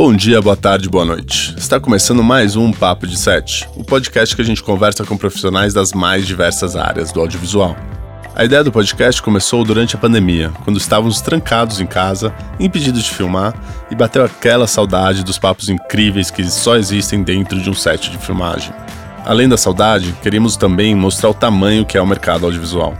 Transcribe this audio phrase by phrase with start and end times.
[0.00, 1.56] Bom dia, boa tarde, boa noite.
[1.58, 5.74] Está começando mais um Papo de Sete, o podcast que a gente conversa com profissionais
[5.74, 7.76] das mais diversas áreas do audiovisual.
[8.32, 13.10] A ideia do podcast começou durante a pandemia, quando estávamos trancados em casa, impedidos de
[13.10, 13.52] filmar,
[13.90, 18.18] e bateu aquela saudade dos papos incríveis que só existem dentro de um set de
[18.18, 18.72] filmagem.
[19.24, 22.96] Além da saudade, queríamos também mostrar o tamanho que é o mercado audiovisual.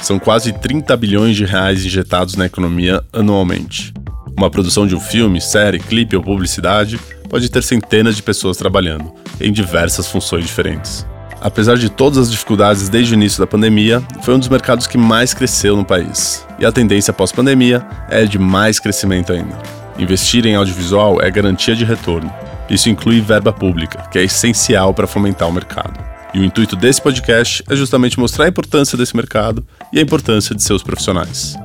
[0.00, 3.92] São quase 30 bilhões de reais injetados na economia anualmente.
[4.36, 9.10] Uma produção de um filme, série, clipe ou publicidade pode ter centenas de pessoas trabalhando,
[9.40, 11.06] em diversas funções diferentes.
[11.40, 14.98] Apesar de todas as dificuldades desde o início da pandemia, foi um dos mercados que
[14.98, 16.46] mais cresceu no país.
[16.58, 19.56] E a tendência pós-pandemia é de mais crescimento ainda.
[19.98, 22.32] Investir em audiovisual é garantia de retorno.
[22.68, 25.98] Isso inclui verba pública, que é essencial para fomentar o mercado.
[26.34, 30.54] E o intuito desse podcast é justamente mostrar a importância desse mercado e a importância
[30.54, 31.56] de seus profissionais.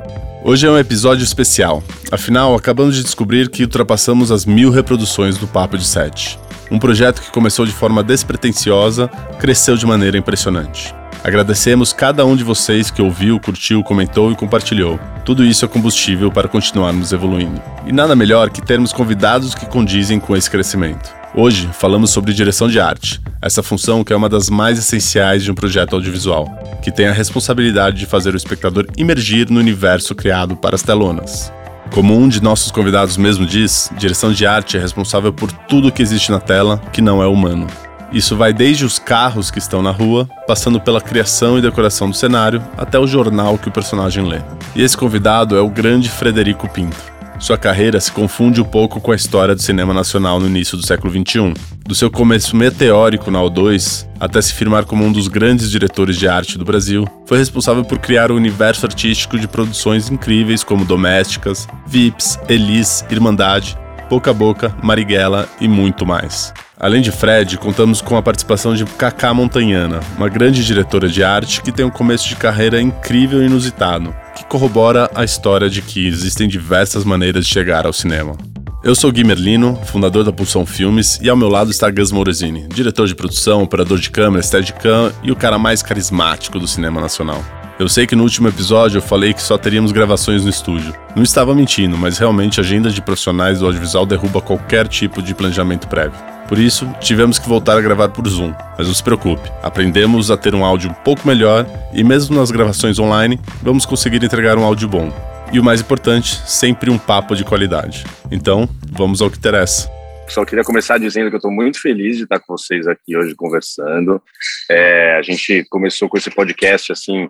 [0.44, 1.84] Hoje é um episódio especial.
[2.12, 6.40] Afinal, acabamos de descobrir que ultrapassamos as mil reproduções do Papo de Sete.
[6.71, 9.07] Um projeto que começou de forma despretensiosa,
[9.40, 10.96] cresceu de maneira impressionante.
[11.24, 14.99] Agradecemos cada um de vocês que ouviu, curtiu, comentou e compartilhou.
[15.24, 17.62] Tudo isso é combustível para continuarmos evoluindo.
[17.85, 21.21] E nada melhor que termos convidados que condizem com esse crescimento.
[21.34, 25.49] Hoje falamos sobre direção de arte, essa função que é uma das mais essenciais de
[25.49, 26.46] um projeto audiovisual,
[26.84, 31.49] que tem a responsabilidade de fazer o espectador imergir no universo criado para as telonas.
[31.90, 36.01] Como um de nossos convidados mesmo diz, direção de arte é responsável por tudo que
[36.01, 37.66] existe na tela que não é humano.
[38.12, 42.16] Isso vai desde os carros que estão na rua, passando pela criação e decoração do
[42.16, 44.41] cenário, até o jornal que o personagem lê.
[44.76, 47.21] E esse convidado é o grande Frederico Pinto.
[47.42, 50.86] Sua carreira se confunde um pouco com a história do cinema nacional no início do
[50.86, 51.56] século XXI.
[51.84, 56.28] Do seu começo meteórico na O2 até se firmar como um dos grandes diretores de
[56.28, 60.86] arte do Brasil, foi responsável por criar o um universo artístico de produções incríveis como
[60.86, 63.76] Domésticas, Vips, Elis, Irmandade,
[64.08, 66.53] Boca a Boca, Marighella e muito mais.
[66.81, 71.61] Além de Fred, contamos com a participação de Cacá Montanhana, uma grande diretora de arte
[71.61, 76.07] que tem um começo de carreira incrível e inusitado, que corrobora a história de que
[76.07, 78.35] existem diversas maneiras de chegar ao cinema.
[78.83, 82.67] Eu sou Gui Merlino, fundador da Pulsão Filmes, e ao meu lado está Gus Morosini,
[82.67, 87.60] diretor de produção, operador de câmera, steadicam e o cara mais carismático do cinema nacional.
[87.81, 90.94] Eu sei que no último episódio eu falei que só teríamos gravações no estúdio.
[91.16, 95.34] Não estava mentindo, mas realmente a agenda de profissionais do audiovisual derruba qualquer tipo de
[95.34, 96.14] planejamento prévio.
[96.47, 98.53] Por isso, tivemos que voltar a gravar por Zoom.
[98.78, 102.52] Mas não se preocupe, aprendemos a ter um áudio um pouco melhor e, mesmo nas
[102.52, 105.12] gravações online, vamos conseguir entregar um áudio bom.
[105.52, 108.06] E o mais importante, sempre um papo de qualidade.
[108.30, 109.90] Então, vamos ao que interessa.
[110.28, 113.34] Só queria começar dizendo que eu estou muito feliz de estar com vocês aqui hoje
[113.34, 114.22] conversando.
[114.69, 117.28] É, a gente começou com esse podcast assim,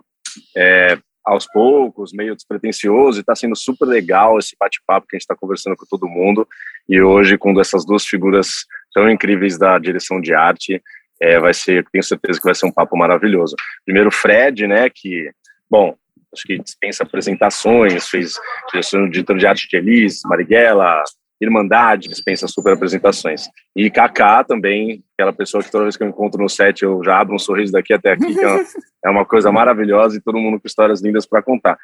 [0.56, 5.22] é, aos poucos, meio despretensioso, e está sendo super legal esse bate-papo que a gente
[5.22, 6.46] está conversando com todo mundo.
[6.88, 10.82] E hoje, com essas duas figuras tão incríveis da direção de arte,
[11.20, 13.54] é, vai ser, tenho certeza que vai ser um papo maravilhoso.
[13.84, 15.30] Primeiro, Fred, né, que,
[15.70, 15.94] bom,
[16.34, 18.34] acho que dispensa apresentações, fez
[18.70, 21.02] direção de de arte de Elis, Marighella,
[21.44, 23.48] Irmandade, dispensa super apresentações.
[23.74, 27.18] E Kaká também, aquela pessoa que toda vez que eu encontro no set eu já
[27.18, 30.60] abro um sorriso daqui até aqui, que é uma, é coisa maravilhosa e todo mundo
[30.60, 31.76] com histórias lindas para contar.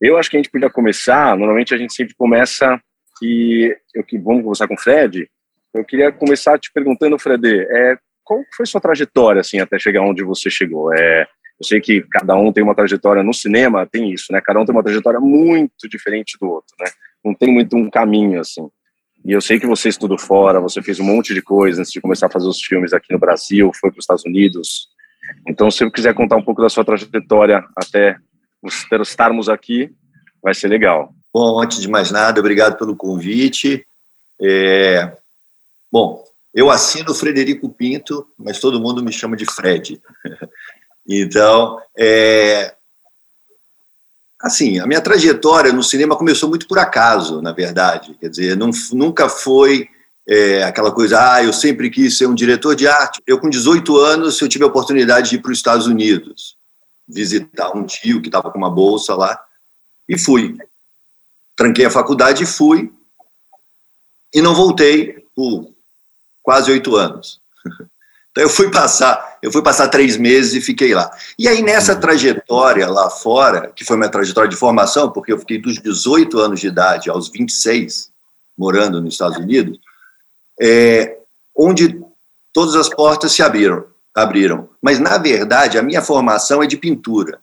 [0.00, 2.80] Eu acho que a gente podia começar, normalmente a gente sempre começa
[3.22, 5.28] e eu que vamos conversar com o Fred.
[5.72, 10.24] Eu queria começar te perguntando, Fred, é, qual foi sua trajetória assim até chegar onde
[10.24, 10.92] você chegou?
[10.92, 14.40] É, eu sei que cada um tem uma trajetória no cinema, tem isso, né?
[14.44, 16.90] Cada um tem uma trajetória muito diferente do outro, né?
[17.24, 18.68] Não tem muito um caminho assim.
[19.24, 22.00] E eu sei que você estudou fora, você fez um monte de coisa antes de
[22.00, 24.88] começar a fazer os filmes aqui no Brasil, foi para os Estados Unidos.
[25.48, 28.16] Então, se você quiser contar um pouco da sua trajetória até
[29.00, 29.90] estarmos aqui,
[30.42, 31.14] vai ser legal.
[31.32, 33.86] Bom, antes de mais nada, obrigado pelo convite.
[34.40, 35.16] É...
[35.90, 40.00] Bom, eu assino Frederico Pinto, mas todo mundo me chama de Fred.
[41.06, 42.74] Então, é,
[44.44, 48.14] Assim, a minha trajetória no cinema começou muito por acaso, na verdade.
[48.20, 49.88] Quer dizer, não, nunca foi
[50.28, 53.22] é, aquela coisa, ah, eu sempre quis ser um diretor de arte.
[53.26, 56.58] Eu, com 18 anos, eu tive a oportunidade de ir para os Estados Unidos,
[57.08, 59.42] visitar um tio que estava com uma bolsa lá,
[60.06, 60.54] e fui.
[61.56, 62.92] Tranquei a faculdade e fui,
[64.34, 65.72] e não voltei por
[66.42, 67.40] quase oito anos.
[68.34, 71.08] Então eu fui passar, eu fui passar três meses e fiquei lá.
[71.38, 72.00] E aí nessa uhum.
[72.00, 76.58] trajetória lá fora, que foi minha trajetória de formação, porque eu fiquei dos 18 anos
[76.58, 78.10] de idade aos 26
[78.58, 79.78] morando nos Estados Unidos,
[80.60, 81.16] é,
[81.56, 82.04] onde
[82.52, 84.68] todas as portas se abriram, abriram.
[84.82, 87.38] Mas na verdade a minha formação é de pintura.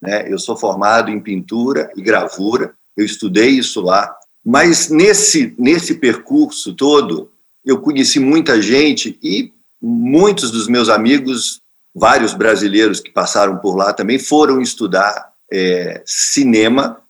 [0.00, 0.32] Né?
[0.32, 2.72] Eu sou formado em pintura e gravura.
[2.96, 4.16] Eu estudei isso lá.
[4.44, 7.32] Mas nesse, nesse percurso todo,
[7.64, 11.60] eu conheci muita gente e muitos dos meus amigos,
[11.94, 17.00] vários brasileiros que passaram por lá também, foram estudar é, cinema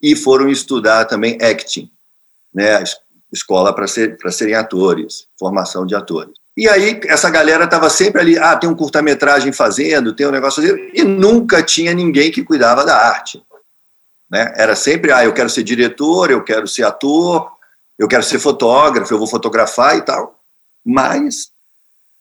[0.00, 1.90] e foram estudar também acting,
[2.54, 2.82] né,
[3.32, 6.32] escola para ser, serem atores, formação de atores.
[6.56, 10.60] E aí essa galera estava sempre ali, ah, tem um curta-metragem fazendo, tem um negócio
[10.60, 13.40] fazendo, e nunca tinha ninguém que cuidava da arte.
[14.28, 14.52] Né?
[14.56, 17.48] Era sempre, ah, eu quero ser diretor, eu quero ser ator,
[17.98, 20.38] eu quero ser fotógrafo, eu vou fotografar e tal.
[20.84, 21.50] Mas,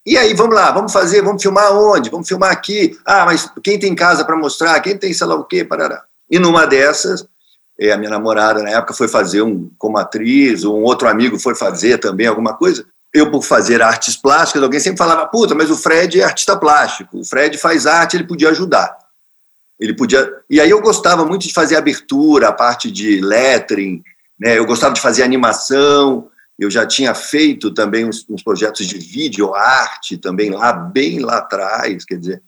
[0.07, 2.09] e aí, vamos lá, vamos fazer, vamos filmar onde?
[2.09, 2.97] Vamos filmar aqui.
[3.05, 4.79] Ah, mas quem tem casa para mostrar?
[4.79, 5.65] Quem tem sei lá o quê?
[5.65, 6.01] Parará.
[6.31, 7.27] E numa dessas,
[7.77, 11.55] é, a minha namorada na época foi fazer um como atriz, um outro amigo foi
[11.55, 12.85] fazer também alguma coisa.
[13.13, 17.19] Eu, por fazer artes plásticas, alguém sempre falava, puta, mas o Fred é artista plástico,
[17.19, 18.97] o Fred faz arte, ele podia ajudar.
[19.77, 20.25] Ele podia.
[20.49, 24.01] E aí eu gostava muito de fazer abertura, a parte de lettering,
[24.39, 24.57] né?
[24.57, 26.29] Eu gostava de fazer animação.
[26.57, 31.37] Eu já tinha feito também uns, uns projetos de vídeo arte também lá bem lá
[31.37, 32.41] atrás, quer dizer.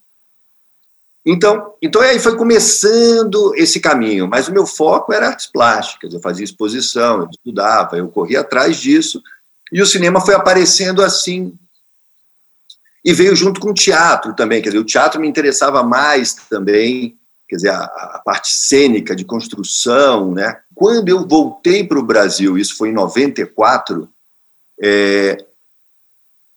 [1.26, 6.20] Então, então aí foi começando esse caminho, mas o meu foco era artes plásticas, eu
[6.20, 9.22] fazia exposição, eu estudava, eu corria atrás disso,
[9.72, 11.54] e o cinema foi aparecendo assim.
[13.06, 17.19] E veio junto com o teatro também, quer dizer, o teatro me interessava mais também,
[17.50, 20.60] quer dizer, a, a parte cênica de construção, né?
[20.76, 24.08] Quando eu voltei para o Brasil, isso foi em 94,
[24.82, 25.46] é,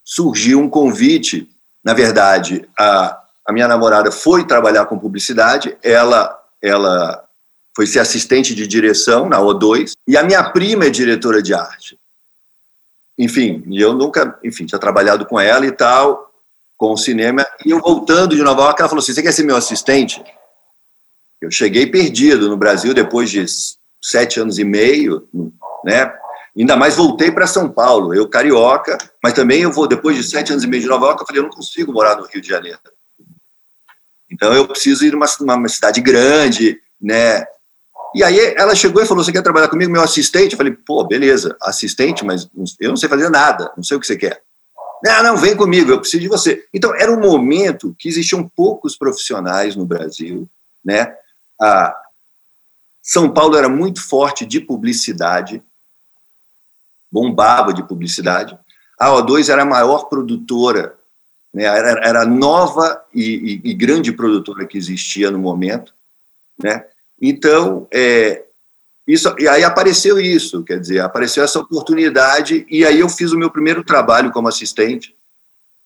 [0.04, 1.48] surgiu um convite,
[1.82, 7.24] na verdade, a, a minha namorada foi trabalhar com publicidade, ela, ela
[7.74, 11.98] foi ser assistente de direção na O2, e a minha prima é diretora de arte.
[13.18, 16.30] Enfim, eu nunca, enfim, tinha trabalhado com ela e tal,
[16.76, 19.44] com o cinema, e eu voltando de Nova York, ela falou assim, você quer ser
[19.44, 20.22] meu assistente?
[21.42, 23.44] Eu cheguei perdido no Brasil depois de
[24.00, 25.28] sete anos e meio,
[25.84, 26.14] né?
[26.56, 30.52] Ainda mais voltei para São Paulo, eu carioca, mas também eu vou, depois de sete
[30.52, 32.48] anos e meio de Nova York, eu falei, eu não consigo morar no Rio de
[32.48, 32.78] Janeiro.
[34.30, 37.44] Então eu preciso ir numa, uma cidade grande, né?
[38.14, 40.52] E aí ela chegou e falou: Você quer trabalhar comigo, meu assistente?
[40.52, 42.48] Eu falei: Pô, beleza, assistente, mas
[42.80, 44.40] eu não sei fazer nada, não sei o que você quer.
[45.04, 46.64] Não, não, vem comigo, eu preciso de você.
[46.72, 50.48] Então era um momento que existiam poucos profissionais no Brasil,
[50.84, 51.12] né?
[51.62, 51.94] A
[53.00, 55.62] São Paulo era muito forte de publicidade,
[57.10, 58.58] bombava de publicidade.
[58.98, 60.98] A O2 era a maior produtora,
[61.54, 65.94] né, era, era nova e, e, e, grande produtora que existia no momento.
[66.60, 66.84] Né?
[67.20, 68.42] Então, é,
[69.06, 73.38] isso, e aí apareceu isso, quer dizer, apareceu essa oportunidade, e aí eu fiz o
[73.38, 75.14] meu primeiro trabalho como assistente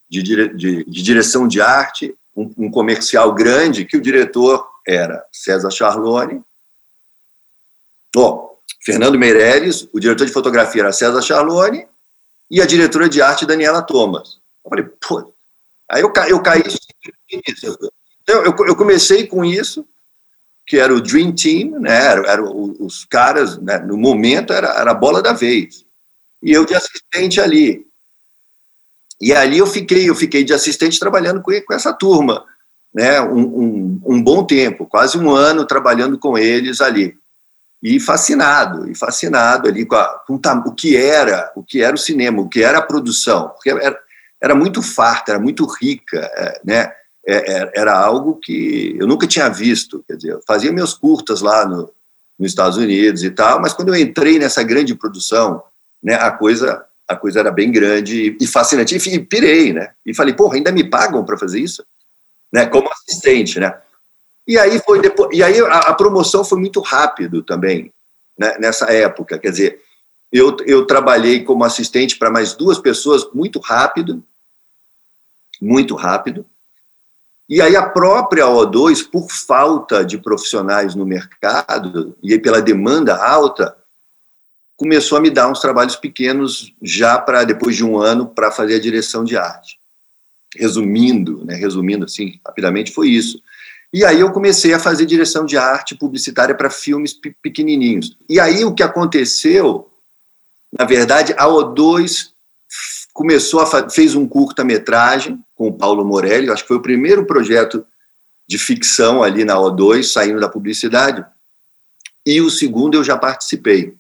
[0.09, 5.71] de, de, de direção de arte, um, um comercial grande, que o diretor era César
[5.71, 6.43] Charlone.
[8.15, 11.87] Bom, Fernando Meireles, o diretor de fotografia era César Charlone
[12.51, 14.39] e a diretora de arte Daniela Thomas.
[14.65, 15.35] Eu falei, pô.
[15.91, 16.63] Aí eu, eu caí.
[18.23, 19.87] Então, eu, eu comecei com isso,
[20.67, 21.97] que era o Dream Team, né?
[21.97, 23.79] Era, era os caras, né?
[23.79, 25.85] no momento era, era a bola da vez.
[26.43, 27.87] E eu de assistente ali.
[29.21, 32.45] E ali eu fiquei, eu fiquei de assistente trabalhando com, com essa turma
[32.97, 37.15] né, um, um, um, bom tempo, quase um ano trabalhando com eles ali.
[37.83, 41.99] E fascinado, e fascinado ali com, a, com o que era, o que era o
[41.99, 43.99] cinema, o que era a produção, porque era,
[44.43, 46.93] era muito farta, era muito rica, é, né?
[47.29, 51.43] É, é, era algo que eu nunca tinha visto, quer dizer, eu fazia meus curtas
[51.43, 51.93] lá no,
[52.39, 55.61] nos Estados Unidos e tal, mas quando eu entrei nessa grande produção,
[56.03, 59.91] né, a coisa a coisa era bem grande e fascinante, e pirei, né?
[60.05, 61.85] E falei, porra, ainda me pagam para fazer isso?
[62.57, 63.79] Né, como assistente, né?
[64.49, 67.93] E aí foi depois, e aí a, a promoção foi muito rápido também,
[68.39, 69.83] né, nessa época, quer dizer,
[70.33, 74.25] eu, eu trabalhei como assistente para mais duas pessoas muito rápido,
[75.61, 76.47] muito rápido.
[77.47, 83.77] E aí a própria O2, por falta de profissionais no mercado e pela demanda alta,
[84.79, 88.77] começou a me dar uns trabalhos pequenos já para depois de um ano para fazer
[88.77, 89.79] a direção de arte
[90.59, 93.41] resumindo, né, resumindo assim rapidamente, foi isso.
[93.93, 98.17] E aí eu comecei a fazer direção de arte publicitária para filmes pequenininhos.
[98.29, 99.91] E aí o que aconteceu,
[100.77, 102.31] na verdade, a O2
[103.13, 107.87] começou a fez um curta-metragem com o Paulo Morelli, acho que foi o primeiro projeto
[108.47, 111.25] de ficção ali na O2, saindo da publicidade.
[112.25, 113.97] E o segundo eu já participei.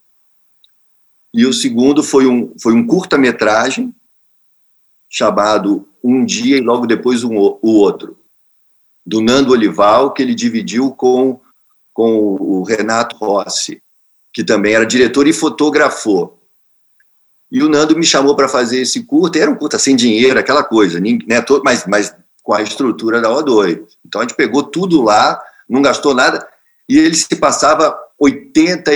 [1.33, 3.95] E o segundo foi um, foi um curta-metragem
[5.09, 8.17] chamado um dia e logo depois um, o outro,
[9.05, 11.41] do Nando Olival, que ele dividiu com,
[11.93, 13.83] com o Renato Rossi,
[14.33, 16.41] que também era diretor e fotografou.
[17.51, 20.63] E o Nando me chamou para fazer esse curta, era um curta sem dinheiro, aquela
[20.63, 23.85] coisa, né, todo, mas, mas com a estrutura da O2.
[24.05, 26.47] Então a gente pegou tudo lá, não gastou nada,
[26.89, 28.91] e ele se passava 80,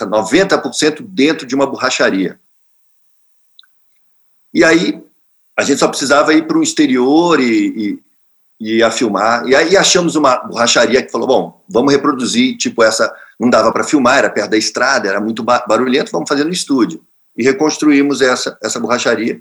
[0.00, 2.40] 90% dentro de uma borracharia.
[4.52, 5.05] E aí
[5.56, 8.00] a gente só precisava ir para o exterior e,
[8.60, 9.46] e, e a filmar.
[9.48, 13.12] E aí achamos uma borracharia que falou: bom, vamos reproduzir, tipo, essa.
[13.38, 17.04] Não dava para filmar, era perto da estrada, era muito barulhento, vamos fazer no estúdio.
[17.36, 19.38] E reconstruímos essa, essa borracharia.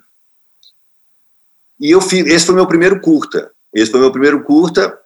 [1.80, 3.52] E eu fiz, esse foi meu primeiro curta.
[3.74, 4.98] Esse foi meu primeiro curta.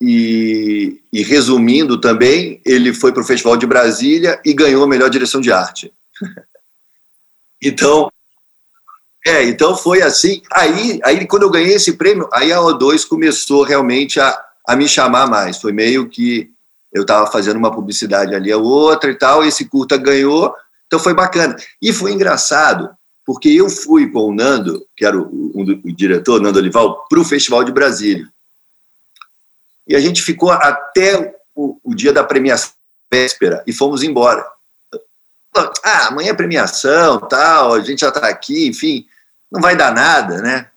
[0.00, 5.10] E, e resumindo também, ele foi para o Festival de Brasília e ganhou a melhor
[5.10, 5.92] direção de arte.
[7.62, 8.10] então,
[9.26, 10.42] é, então foi assim.
[10.52, 14.88] Aí, aí quando eu ganhei esse prêmio, aí a O2 começou realmente a, a me
[14.88, 15.60] chamar mais.
[15.60, 16.50] Foi meio que
[16.92, 20.54] eu estava fazendo uma publicidade ali a outra e tal, esse curta ganhou,
[20.86, 21.54] então foi bacana.
[21.80, 22.90] E foi engraçado,
[23.24, 27.24] porque eu fui com o Nando, que era o, o diretor, Nando Olival, para o
[27.24, 28.26] Festival de Brasília.
[29.86, 32.72] E a gente ficou até o, o dia da premiação,
[33.10, 34.44] véspera, e fomos embora.
[35.82, 39.06] Ah, amanhã é premiação, tal, a gente já está aqui, enfim,
[39.50, 40.70] não vai dar nada, né?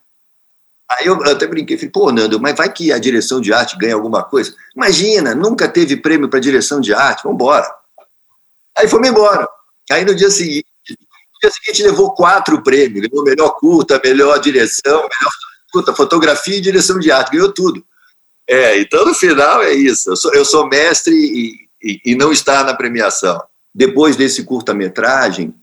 [0.90, 3.94] Aí eu, até brinquei, falei, pô, Nando, mas vai que a direção de arte ganha
[3.94, 4.54] alguma coisa?
[4.76, 7.72] Imagina, nunca teve prêmio para direção de arte, vamos embora.
[8.76, 9.48] Aí fomos embora.
[9.90, 14.96] Aí no dia seguinte, no dia seguinte levou quatro prêmios, ganhou melhor curta, melhor direção,
[14.96, 15.32] melhor
[15.72, 17.84] curta, fotografia e direção de arte, ganhou tudo.
[18.48, 22.30] É, então no final é isso, eu sou, eu sou mestre e, e, e não
[22.30, 23.42] está na premiação.
[23.74, 25.54] Depois desse curta-metragem,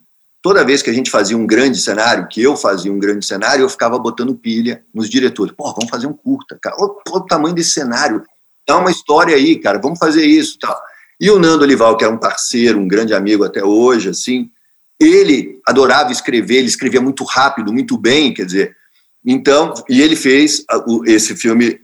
[0.41, 3.63] toda vez que a gente fazia um grande cenário, que eu fazia um grande cenário,
[3.63, 5.53] eu ficava botando pilha nos diretores.
[5.55, 6.75] Pô, vamos fazer um curta, cara.
[6.79, 8.23] Olha o tamanho desse cenário.
[8.67, 9.79] Dá uma história aí, cara.
[9.79, 10.77] Vamos fazer isso, tal.
[11.19, 14.49] E o Nando Olival, que era um parceiro, um grande amigo até hoje, assim,
[14.99, 18.75] ele adorava escrever, ele escrevia muito rápido, muito bem, quer dizer.
[19.23, 20.65] Então, e ele fez
[21.05, 21.79] esse filme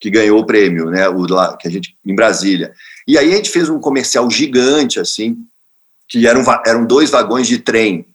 [0.00, 2.74] que ganhou o prêmio, né, o lá que a gente em Brasília.
[3.06, 5.38] E aí a gente fez um comercial gigante assim,
[6.08, 8.06] que eram, eram dois vagões de trem.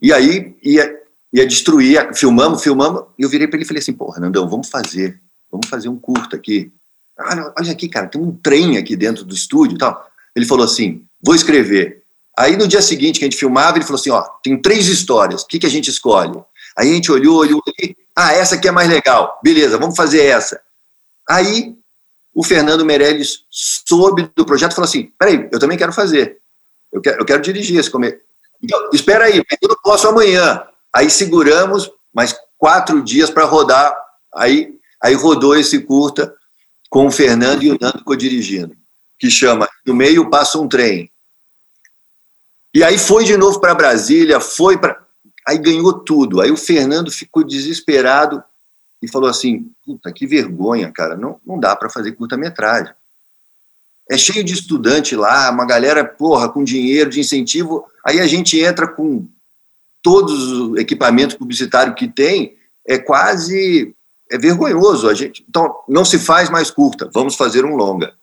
[0.00, 1.00] E aí ia,
[1.32, 4.68] ia destruir, filmamos, filmamos, e eu virei para ele e falei assim, pô, Nandão, vamos
[4.68, 6.72] fazer, vamos fazer um curto aqui.
[7.18, 10.10] Olha, olha aqui, cara, tem um trem aqui dentro do estúdio e tal.
[10.34, 12.02] Ele falou assim, vou escrever.
[12.36, 15.42] Aí no dia seguinte que a gente filmava, ele falou assim, ó, tem três histórias,
[15.42, 16.42] o que, que a gente escolhe?
[16.76, 20.24] Aí a gente olhou, olhou, olhou, ah, essa aqui é mais legal, beleza, vamos fazer
[20.24, 20.60] essa.
[21.28, 21.76] Aí
[22.34, 26.38] o Fernando Meirelles soube do projeto e falou assim: peraí, eu também quero fazer.
[26.90, 28.22] Eu quero, eu quero dirigir esse comer.
[28.62, 30.62] Então, espera aí, eu não posso amanhã.
[30.94, 33.94] Aí seguramos mais quatro dias para rodar.
[34.34, 36.34] Aí, aí rodou esse curta
[36.88, 38.76] com o Fernando e o Nando co-dirigindo,
[39.18, 41.10] que chama No Meio Passa um Trem.
[42.74, 45.02] E aí foi de novo para Brasília, foi para.
[45.46, 46.40] Aí ganhou tudo.
[46.40, 48.42] Aí o Fernando ficou desesperado
[49.02, 52.94] e falou assim: puta, que vergonha, cara, não, não dá para fazer curta-metragem.
[54.08, 58.58] É cheio de estudante lá, uma galera, porra, com dinheiro de incentivo, aí a gente
[58.60, 59.26] entra com
[60.02, 62.56] todos os equipamentos publicitários que tem,
[62.86, 63.94] é quase
[64.30, 65.44] é vergonhoso a gente.
[65.48, 68.14] Então, não se faz mais curta, vamos fazer um longa.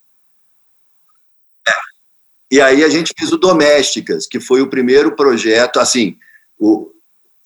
[1.68, 1.72] É.
[2.52, 6.18] E aí a gente fez o Domésticas, que foi o primeiro projeto, assim,
[6.58, 6.92] o,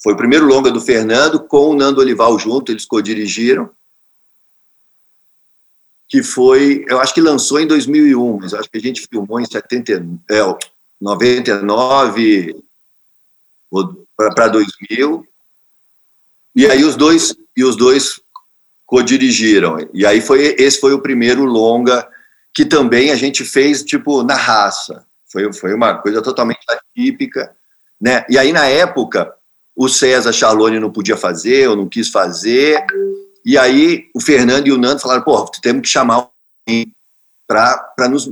[0.03, 3.69] foi o primeiro longa do Fernando com o Nando Olival junto, eles co-dirigiram.
[6.10, 9.45] Que foi, eu acho que lançou em 2001, mas acho que a gente filmou em
[9.45, 10.39] 70, é,
[11.00, 12.62] 99
[14.17, 15.25] para 2000.
[16.53, 18.19] E aí os dois e os dois
[18.86, 19.77] co-dirigiram.
[19.93, 22.07] E aí foi esse foi o primeiro longa
[22.53, 25.05] que também a gente fez tipo na raça.
[25.31, 27.55] Foi, foi uma coisa totalmente atípica,
[28.00, 28.25] né?
[28.29, 29.33] E aí na época
[29.75, 32.85] o César Charlone não podia fazer, ou não quis fazer,
[33.45, 36.29] e aí o Fernando e o Nando falaram, pô, temos que chamar
[36.67, 36.93] alguém
[37.47, 38.31] para nos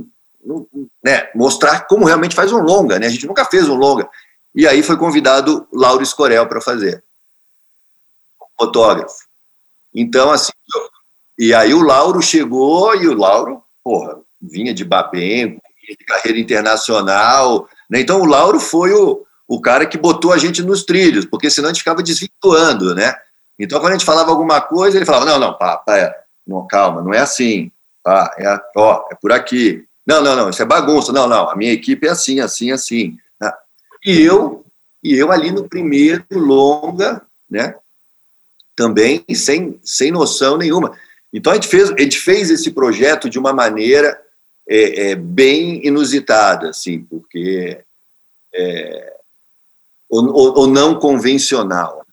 [1.04, 3.06] né, mostrar como realmente faz um longa, né?
[3.06, 4.08] A gente nunca fez um longa.
[4.54, 7.02] E aí foi convidado Lauro Escorel para fazer,
[8.58, 9.26] fotógrafo.
[9.94, 10.52] Então, assim,
[11.38, 17.68] e aí o Lauro chegou, e o Lauro, porra, vinha de Babem, de carreira internacional,
[17.90, 18.00] né?
[18.00, 21.68] Então o Lauro foi o, o cara que botou a gente nos trilhos, porque senão
[21.68, 23.14] a gente ficava desvirtuando, né?
[23.58, 26.16] Então, quando a gente falava alguma coisa, ele falava: não, não, pá, pá, é,
[26.46, 27.70] não, calma, não é assim,
[28.02, 29.84] pá, é, ó, é por aqui.
[30.06, 31.12] Não, não, não, isso é bagunça.
[31.12, 33.18] Não, não, a minha equipe é assim, assim, assim.
[33.38, 33.52] Né?
[34.06, 34.64] E eu,
[35.04, 37.74] e eu ali no primeiro longa, né?
[38.74, 40.98] Também sem, sem noção nenhuma.
[41.30, 44.18] Então a gente fez, a gente fez esse projeto de uma maneira
[44.66, 47.78] é, é bem inusitada, assim, porque
[48.54, 49.11] é,
[50.12, 52.04] ou, ou, ou, não convencional.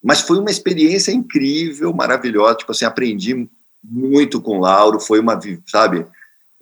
[0.00, 2.54] Mas foi uma experiência incrível, maravilhosa.
[2.54, 3.48] Tipo assim, aprendi
[3.82, 5.00] muito com o Lauro.
[5.00, 6.06] Foi uma, sabe,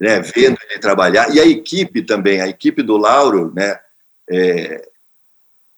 [0.01, 1.35] né, vendo ele trabalhar.
[1.35, 3.79] E a equipe também, a equipe do Lauro, né,
[4.31, 4.89] é,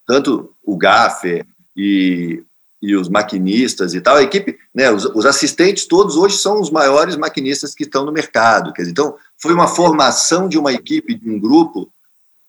[0.07, 1.45] tanto o Gaffer
[1.77, 2.45] e,
[2.81, 6.71] e os maquinistas e tal, a equipe, né, os, os, assistentes todos hoje são os
[6.71, 8.73] maiores maquinistas que estão no mercado.
[8.73, 11.93] Quer dizer, então, foi uma formação de uma equipe, de um grupo,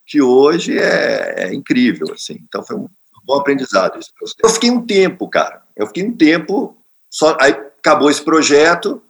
[0.05, 2.13] que hoje é, é incrível.
[2.13, 2.38] Assim.
[2.48, 2.89] Então, foi um,
[3.24, 4.00] bom aprendizado.
[4.00, 4.12] Isso.
[4.43, 5.63] Eu fiquei um tempo, cara.
[5.75, 6.77] Eu fiquei um tempo,
[7.10, 9.01] só, aí acabou esse projeto,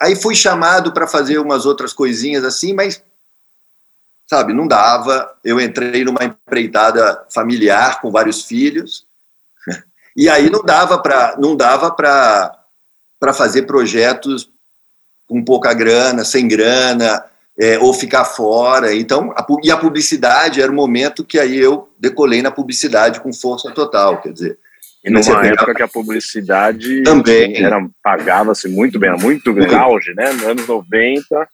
[0.00, 3.02] aí fui chamado para fazer umas outras coisinhas assim, mas
[4.28, 5.36] sabe, não dava.
[5.44, 9.06] Eu entrei numa empreitada familiar com vários filhos.
[10.14, 12.54] E aí não dava para não dava para
[13.18, 14.50] para fazer projetos
[15.26, 17.24] com pouca grana, sem grana,
[17.62, 18.92] é, ou ficar fora.
[18.92, 23.32] Então, a, e a publicidade era o momento que aí eu decolei na publicidade com
[23.32, 24.58] força total, quer dizer.
[25.04, 30.32] E numa época que a publicidade também era pagava-se muito bem, muito bem, auge, né?
[30.32, 31.48] Nos anos 90,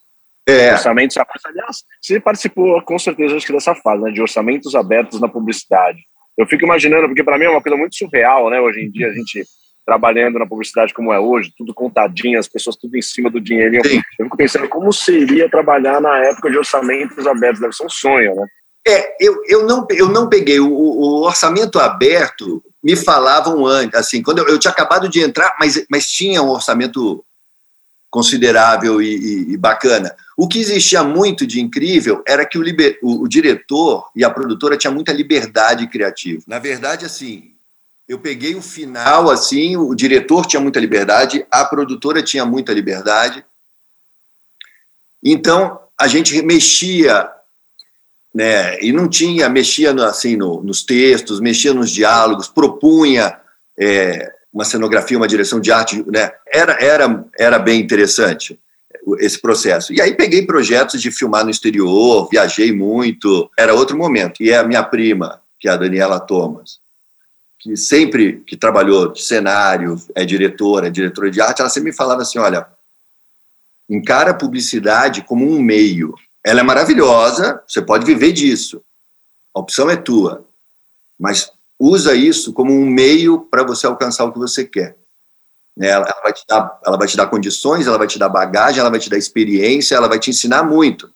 [0.49, 0.73] é.
[0.73, 1.45] Orçamentos abertos.
[1.45, 5.99] Aliás, você participou com certeza acho que dessa fase, né, de orçamentos abertos na publicidade.
[6.39, 8.59] Eu fico imaginando, porque para mim é uma coisa muito surreal, né?
[8.59, 9.45] Hoje em dia a gente
[9.89, 13.77] trabalhando na publicidade como é hoje, tudo contadinho, as pessoas tudo em cima do dinheiro.
[13.77, 13.83] Eu,
[14.19, 18.35] eu fico pensando como seria trabalhar na época de orçamentos abertos, deve ser um sonho,
[18.35, 18.47] né?
[18.87, 20.61] É, eu, eu, não, eu não peguei.
[20.61, 25.57] O, o orçamento aberto me falavam antes, assim, quando eu, eu, tinha acabado de entrar,
[25.59, 27.25] mas, mas tinha um orçamento
[28.11, 30.15] considerável e, e, e, bacana.
[30.37, 34.29] O que existia muito de incrível era que o, liber, o, o, diretor e a
[34.29, 36.43] produtora tinha muita liberdade criativa.
[36.47, 37.55] Na verdade, assim,
[38.09, 43.45] eu peguei o final, assim, o diretor tinha muita liberdade, a produtora tinha muita liberdade.
[45.23, 47.29] Então, a gente mexia,
[48.35, 53.39] né, e não tinha, mexia assim no, nos textos, mexia nos diálogos, propunha
[53.79, 56.33] é, uma cenografia, uma direção de arte, né?
[56.47, 58.59] Era, era, era bem interessante
[59.19, 59.93] esse processo.
[59.93, 64.43] E aí peguei projetos de filmar no exterior, viajei muito, era outro momento.
[64.43, 66.81] E é a minha prima, que é a Daniela Thomas,
[67.69, 71.97] que sempre que trabalhou de cenário, é diretora, é diretora de arte, ela sempre me
[71.97, 72.67] falava assim, olha,
[73.89, 76.15] encara a publicidade como um meio.
[76.43, 78.83] Ela é maravilhosa, você pode viver disso.
[79.55, 80.47] A opção é tua.
[81.19, 84.97] Mas usa isso como um meio para você alcançar o que você quer.
[85.77, 85.89] Né?
[85.89, 88.91] Ela, vai te dar, ela vai te dar condições, ela vai te dar bagagem, ela
[88.91, 91.13] vai te dar experiência, ela vai te ensinar muito.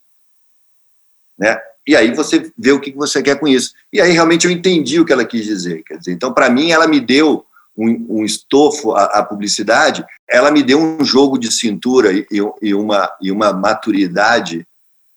[1.39, 1.59] Né?
[1.87, 3.73] E aí você vê o que você quer com isso.
[3.93, 5.83] E aí realmente eu entendi o que ela quis dizer.
[5.85, 7.45] Quer dizer, então, para mim, ela me deu
[7.77, 12.27] um, um estofo, a, a, publicidade, ela me deu um jogo de cintura e,
[12.61, 14.67] e uma, e uma maturidade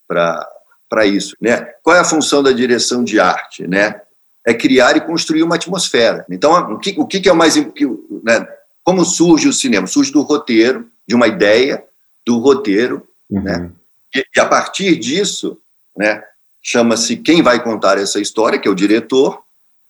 [0.07, 1.35] para isso.
[1.39, 1.61] Né?
[1.83, 3.67] Qual é a função da direção de arte?
[3.67, 4.01] Né?
[4.45, 6.25] é criar e construir uma atmosfera.
[6.29, 7.55] Então, o que, o que é o mais.
[7.55, 8.47] Né,
[8.83, 9.87] como surge o cinema?
[9.87, 11.83] Surge do roteiro, de uma ideia,
[12.25, 13.41] do roteiro, uhum.
[13.41, 13.71] né?
[14.13, 15.57] E, e, a partir disso,
[15.97, 16.23] né,
[16.65, 19.43] chama-se quem vai contar essa história, que é o diretor,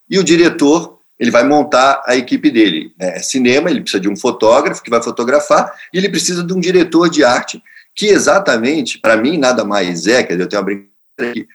[0.10, 2.94] e o diretor ele vai montar a equipe dele.
[3.00, 3.18] Né?
[3.18, 6.60] É cinema, ele precisa de um fotógrafo que vai fotografar, e ele precisa de um
[6.60, 7.64] diretor de arte,
[7.96, 10.96] que exatamente, para mim, nada mais é, quer dizer, eu tenho uma brincadeira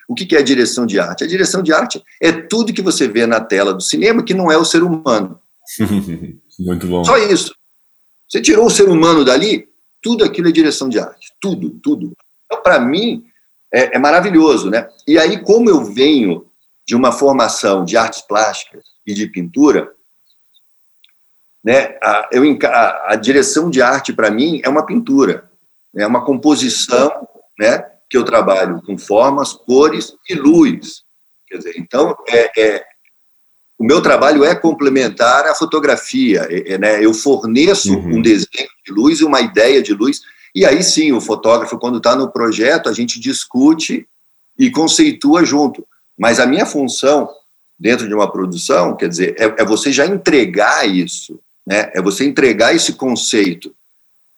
[0.09, 1.23] o que é a direção de arte?
[1.23, 4.51] A direção de arte é tudo que você vê na tela do cinema que não
[4.51, 5.39] é o ser humano.
[6.59, 7.05] Muito bom.
[7.05, 7.55] Só isso.
[8.27, 9.69] Você tirou o ser humano dali,
[10.03, 11.31] tudo aquilo é direção de arte.
[11.39, 12.13] Tudo, tudo.
[12.47, 13.27] Então, para mim,
[13.73, 14.71] é, é, maravilhoso.
[14.71, 14.89] Né?
[15.07, 16.47] E aí, como eu venho
[16.87, 19.93] de uma formação de artes plásticas e de pintura,
[21.63, 25.51] né, a, eu, a, a direção de arte, para mim, é uma pintura.
[25.95, 27.11] É uma composição
[27.59, 31.03] né, que eu trabalho com formas, cores e luz.
[31.47, 32.91] Quer dizer, então, é, é
[33.81, 36.47] o meu trabalho é complementar a fotografia.
[36.51, 37.03] É, é, né?
[37.03, 38.19] Eu forneço uhum.
[38.19, 40.21] um desenho de luz e uma ideia de luz,
[40.55, 44.07] e aí sim, o fotógrafo, quando está no projeto, a gente discute
[44.59, 45.87] e conceitua junto.
[46.19, 47.29] Mas a minha função
[47.79, 51.91] dentro de uma produção, quer dizer, é, é você já entregar isso, né?
[51.95, 53.75] é você entregar esse conceito,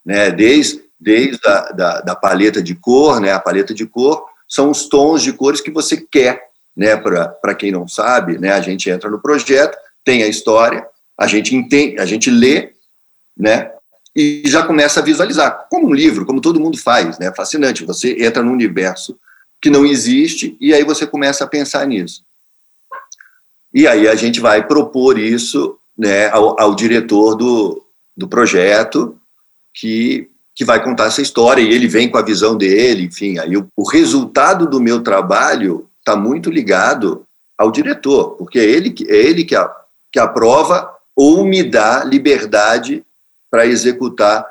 [0.04, 0.30] né?
[0.30, 3.32] desde desde a da, da paleta de cor, né?
[3.32, 6.40] A paleta de cor são os tons de cores que você quer,
[6.76, 6.96] né?
[6.96, 8.52] Para quem não sabe, né?
[8.52, 10.86] A gente entra no projeto, tem a história,
[11.18, 12.72] a gente entende, a gente lê,
[13.36, 13.72] né?
[14.14, 17.32] E já começa a visualizar, como um livro, como todo mundo faz, né?
[17.34, 17.84] Fascinante.
[17.84, 19.18] Você entra num universo
[19.60, 22.22] que não existe e aí você começa a pensar nisso.
[23.72, 27.82] E aí a gente vai propor isso né, ao, ao diretor do,
[28.16, 29.18] do projeto,
[29.72, 33.56] que que vai contar essa história, e ele vem com a visão dele, enfim, aí
[33.56, 37.24] o, o resultado do meu trabalho está muito ligado
[37.56, 39.70] ao diretor, porque é ele, é ele que, a,
[40.10, 43.04] que aprova ou me dá liberdade
[43.52, 44.46] para executar,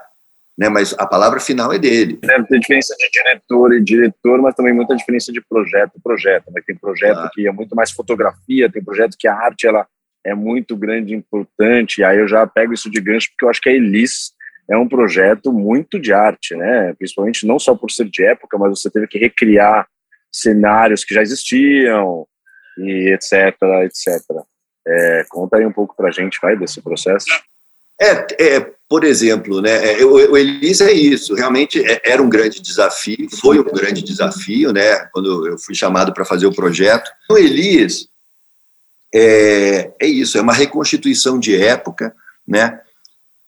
[0.56, 0.70] né?
[0.70, 2.20] mas a palavra final é dele.
[2.22, 6.52] Deve ter diferença de diretor e diretor, mas também muita diferença de projeto e projeto.
[6.52, 6.62] Né?
[6.68, 7.32] Tem projeto claro.
[7.34, 9.88] que é muito mais fotografia, tem projeto que a arte ela
[10.24, 13.60] é muito grande e importante, aí eu já pego isso de gancho, porque eu acho
[13.60, 14.34] que a Elis
[14.70, 16.94] é um projeto muito de arte, né?
[16.94, 19.88] principalmente não só por ser de época, mas você teve que recriar
[20.32, 22.28] cenários que já existiam,
[22.78, 24.22] e etc, etc.
[24.88, 27.26] É, conta aí um pouco para a gente, vai, desse processo.
[28.02, 32.28] É, é, por exemplo, né, é, o, o Elis é isso, realmente é, era um
[32.28, 37.12] grande desafio, foi um grande desafio, né, quando eu fui chamado para fazer o projeto.
[37.30, 38.10] O Elis
[39.14, 42.16] é, é isso, é uma reconstituição de época,
[42.48, 42.82] né,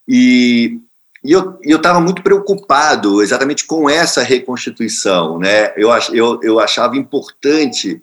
[0.07, 0.79] e,
[1.25, 7.99] e eu estava muito preocupado exatamente com essa reconstituição, né, eu, eu, eu achava importante,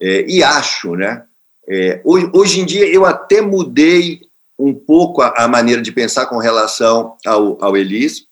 [0.00, 1.24] é, e acho, né,
[1.68, 4.22] é, hoje, hoje em dia eu até mudei
[4.58, 8.26] um pouco a, a maneira de pensar com relação ao, ao Elis,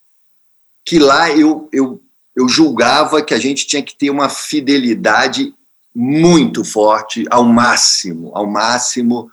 [0.84, 2.00] que lá eu, eu,
[2.34, 5.54] eu julgava que a gente tinha que ter uma fidelidade
[5.94, 9.30] muito forte, ao máximo, ao máximo.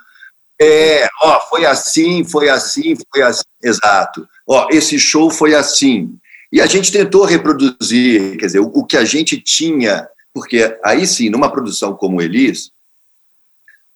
[0.60, 4.28] É, ó, foi assim, foi assim, foi assim, exato.
[4.46, 6.18] Ó, esse show foi assim.
[6.52, 11.06] E a gente tentou reproduzir, quer dizer, o, o que a gente tinha, porque aí
[11.06, 12.72] sim, numa produção como Elis,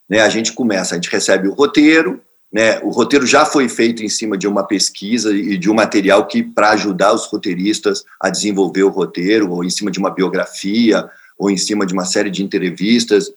[0.09, 4.03] né, a gente começa, a gente recebe o roteiro, né, o roteiro já foi feito
[4.03, 8.29] em cima de uma pesquisa e de um material que para ajudar os roteiristas a
[8.29, 12.29] desenvolver o roteiro, ou em cima de uma biografia, ou em cima de uma série
[12.29, 13.31] de entrevistas.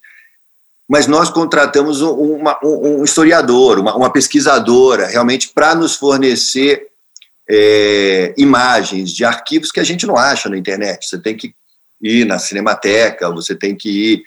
[0.89, 6.89] Mas nós contratamos uma, um historiador, uma, uma pesquisadora, realmente para nos fornecer
[7.49, 11.07] é, imagens de arquivos que a gente não acha na internet.
[11.09, 11.55] Você tem que
[12.03, 14.25] ir na Cinemateca, você tem que ir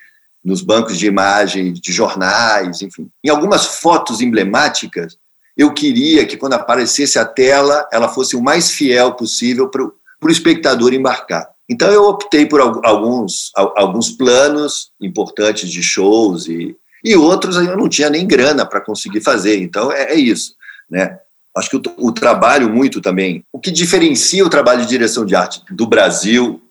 [0.48, 3.10] nos bancos de imagens de jornais, enfim.
[3.22, 5.18] Em algumas fotos emblemáticas,
[5.58, 10.32] eu queria que quando aparecesse a tela, ela fosse o mais fiel possível para o
[10.32, 11.50] espectador embarcar.
[11.68, 17.90] Então eu optei por alguns, alguns planos importantes de shows e, e outros eu não
[17.90, 19.62] tinha nem grana para conseguir fazer.
[19.62, 20.54] Então é, é, isso,
[20.90, 21.20] né?
[21.58, 25.36] Acho que o, o trabalho muito também, o que diferencia o trabalho de direção de
[25.36, 26.62] arte do Brasil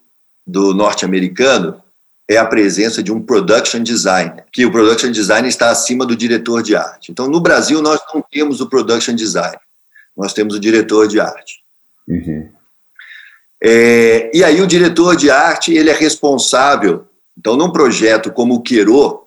[0.47, 1.83] do norte-americano
[2.29, 6.63] é a presença de um production designer, que o production designer está acima do diretor
[6.63, 7.13] de arte.
[7.13, 9.61] Então, no Brasil, nós não temos o production designer,
[10.17, 11.63] nós temos o diretor de arte.
[12.09, 12.49] Uhum.
[13.63, 17.07] É, e aí o diretor de arte ele é responsável.
[17.39, 19.23] Então, num projeto como o Queiro,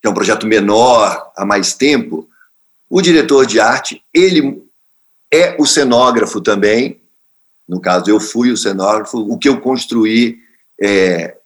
[0.00, 2.28] que é um projeto menor há mais tempo,
[2.88, 4.62] o diretor de arte ele
[5.32, 7.00] é o cenógrafo também.
[7.68, 9.18] No caso, eu fui o cenógrafo.
[9.18, 10.38] O que eu construí
[10.80, 11.36] é,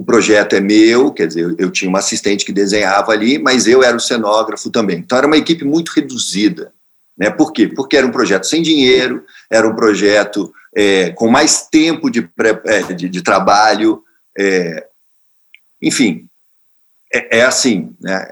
[0.00, 3.82] o projeto é meu, quer dizer, eu tinha uma assistente que desenhava ali, mas eu
[3.82, 4.96] era o cenógrafo também.
[4.96, 6.72] Então era uma equipe muito reduzida.
[7.18, 7.28] Né?
[7.28, 7.68] Por quê?
[7.68, 12.26] Porque era um projeto sem dinheiro, era um projeto é, com mais tempo de,
[12.64, 14.02] é, de, de trabalho,
[14.38, 14.86] é,
[15.82, 16.26] enfim,
[17.12, 18.26] é, é, assim, né?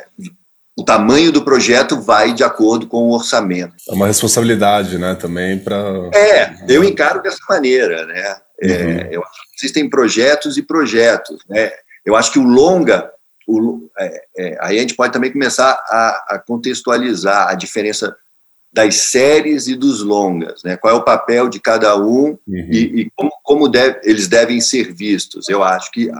[0.74, 3.74] o tamanho do projeto vai de acordo com o orçamento.
[3.86, 5.76] É uma responsabilidade, né, também para...
[6.14, 9.12] É, eu encaro dessa maneira, né, é, uhum.
[9.12, 11.40] eu acho existem projetos e projetos.
[11.48, 11.72] Né?
[12.04, 13.10] Eu acho que o longa,
[13.46, 18.16] o, é, é, aí a gente pode também começar a, a, contextualizar a diferença
[18.72, 20.76] das séries e dos longas, né?
[20.76, 22.68] Qual é o papel de cada um uhum.
[22.70, 25.48] e, e, como, como deve, eles devem ser vistos.
[25.48, 26.10] Eu acho que,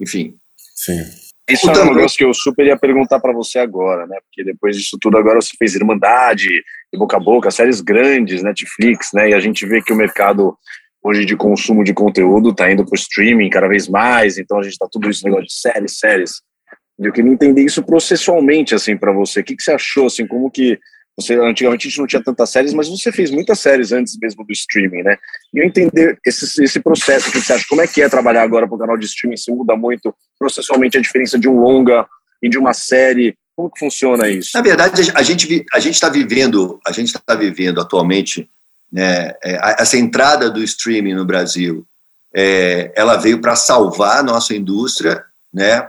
[0.00, 0.36] enfim.
[0.74, 1.02] Sim.
[1.50, 4.16] Isso é um negócio que eu super ia perguntar para você agora, né?
[4.24, 6.48] Porque depois disso tudo agora você fez Irmandade,
[6.94, 9.30] Boca a Boca, séries grandes, Netflix, né?
[9.30, 10.56] E a gente vê que o mercado
[11.04, 14.62] hoje de consumo de conteúdo está indo para o streaming cada vez mais, então a
[14.62, 16.32] gente está tudo isso negócio de séries, séries.
[16.98, 19.40] Eu queria entender isso processualmente, assim, para você.
[19.40, 20.78] O que, que você achou, assim, como que
[21.16, 24.44] você, antigamente a gente não tinha tantas séries, mas você fez muitas séries antes mesmo
[24.44, 25.16] do streaming, né?
[25.52, 28.66] E eu entender esse, esse processo, que você acha, como é que é trabalhar agora
[28.66, 32.06] para o canal de streaming, se muda muito processualmente a diferença de um longa
[32.42, 34.50] e de uma série, como que funciona isso?
[34.54, 38.48] Na verdade, a gente a gente está vivendo, a gente está vivendo atualmente
[38.94, 41.84] né, é, essa entrada do streaming no Brasil,
[42.32, 45.84] é, ela veio para salvar a nossa indústria, né,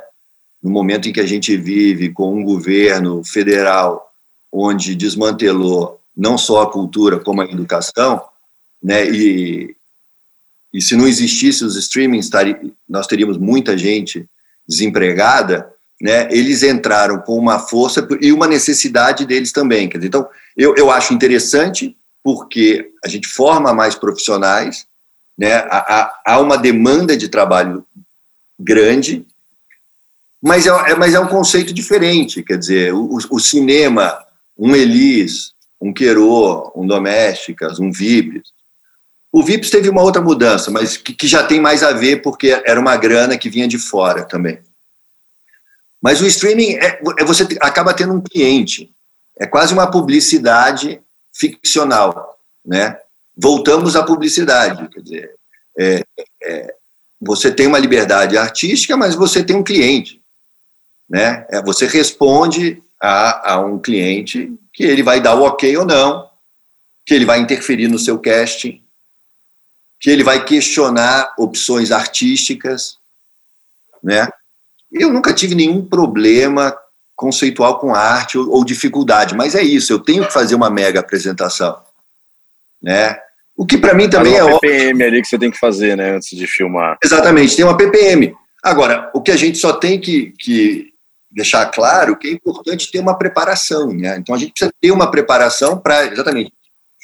[0.62, 4.12] no momento em que a gente vive com um governo federal
[4.52, 8.24] onde desmantelou não só a cultura como a educação,
[8.82, 9.76] né, e,
[10.74, 12.28] e se não existisse os streamings,
[12.90, 14.28] nós teríamos muita gente
[14.68, 19.88] desempregada, né, eles entraram com uma força e uma necessidade deles também.
[19.90, 24.88] Dizer, então, eu, eu acho interessante porque a gente forma mais profissionais,
[25.38, 25.58] né?
[25.70, 27.86] há, há uma demanda de trabalho
[28.60, 29.24] grande,
[30.42, 32.42] mas é, é, mas é um conceito diferente.
[32.42, 34.26] Quer dizer, o, o cinema,
[34.58, 38.50] um Elis, um Querô, um Domésticas, um Vips.
[39.32, 42.60] O Vips teve uma outra mudança, mas que, que já tem mais a ver porque
[42.66, 44.58] era uma grana que vinha de fora também.
[46.02, 48.90] Mas o streaming é, é você acaba tendo um cliente.
[49.38, 51.05] É quase uma publicidade
[51.36, 52.98] ficcional, né?
[53.36, 55.36] Voltamos à publicidade, quer dizer,
[55.78, 56.04] é,
[56.42, 56.76] é,
[57.20, 60.22] você tem uma liberdade artística, mas você tem um cliente,
[61.10, 61.46] né?
[61.50, 66.30] É, você responde a, a um cliente que ele vai dar o ok ou não,
[67.06, 68.82] que ele vai interferir no seu casting,
[70.00, 72.98] que ele vai questionar opções artísticas,
[74.02, 74.30] né?
[74.92, 76.76] Eu nunca tive nenhum problema
[77.16, 81.00] conceitual com arte ou, ou, dificuldade, mas é isso, eu tenho que fazer uma mega
[81.00, 81.82] apresentação,
[82.82, 83.18] né?
[83.56, 84.60] O que para mim também é óbvio.
[84.60, 86.98] PPM ali que você tem que fazer, né, antes de filmar.
[87.02, 88.36] Exatamente, tem uma PPM.
[88.62, 90.92] Agora, o que a gente só tem que, que
[91.32, 94.18] deixar claro que é importante ter uma preparação, né?
[94.18, 96.52] Então a gente precisa ter uma preparação para exatamente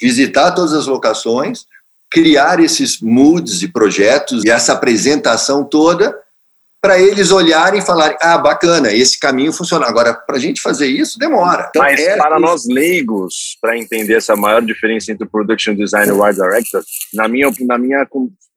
[0.00, 1.64] visitar todas as locações,
[2.10, 6.18] criar esses moods e projetos e essa apresentação toda
[6.82, 9.86] para eles olharem e falarem: ah, bacana, esse caminho funciona.
[9.86, 11.68] Agora, para a gente fazer isso, demora.
[11.70, 12.40] Então, Mas é para isso.
[12.40, 16.82] nós leigos, para entender essa maior diferença entre o production design e o art director,
[17.14, 18.06] na minha, na minha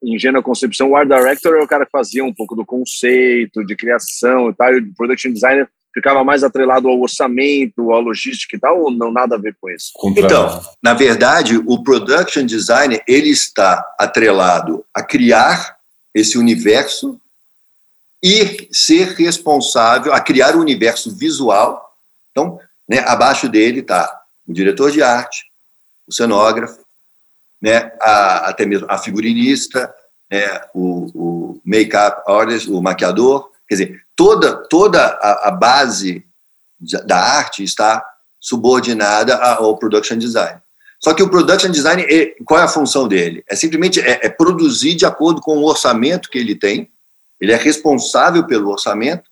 [0.02, 3.76] ingênua concepção, o art director é o cara que fazia um pouco do conceito, de
[3.76, 8.60] criação e tal, e o production designer ficava mais atrelado ao orçamento, à logística e
[8.60, 9.92] tal, ou não nada a ver com isso?
[10.16, 15.76] Então, na verdade, o production designer ele está atrelado a criar
[16.14, 17.18] esse universo
[18.26, 21.96] e ser responsável a criar o um universo visual.
[22.32, 22.58] Então,
[22.88, 25.44] né, abaixo dele está o diretor de arte,
[26.08, 26.80] o cenógrafo,
[27.62, 29.94] né, a, até mesmo a figurinista,
[30.28, 33.48] né, o, o make-up artist, o maquiador.
[33.68, 36.26] Quer dizer, toda, toda a, a base
[37.04, 38.04] da arte está
[38.40, 40.60] subordinada ao production design.
[40.98, 42.04] Só que o production design,
[42.44, 43.44] qual é a função dele?
[43.48, 46.90] É simplesmente é, é produzir de acordo com o orçamento que ele tem,
[47.40, 49.30] ele é responsável pelo orçamento,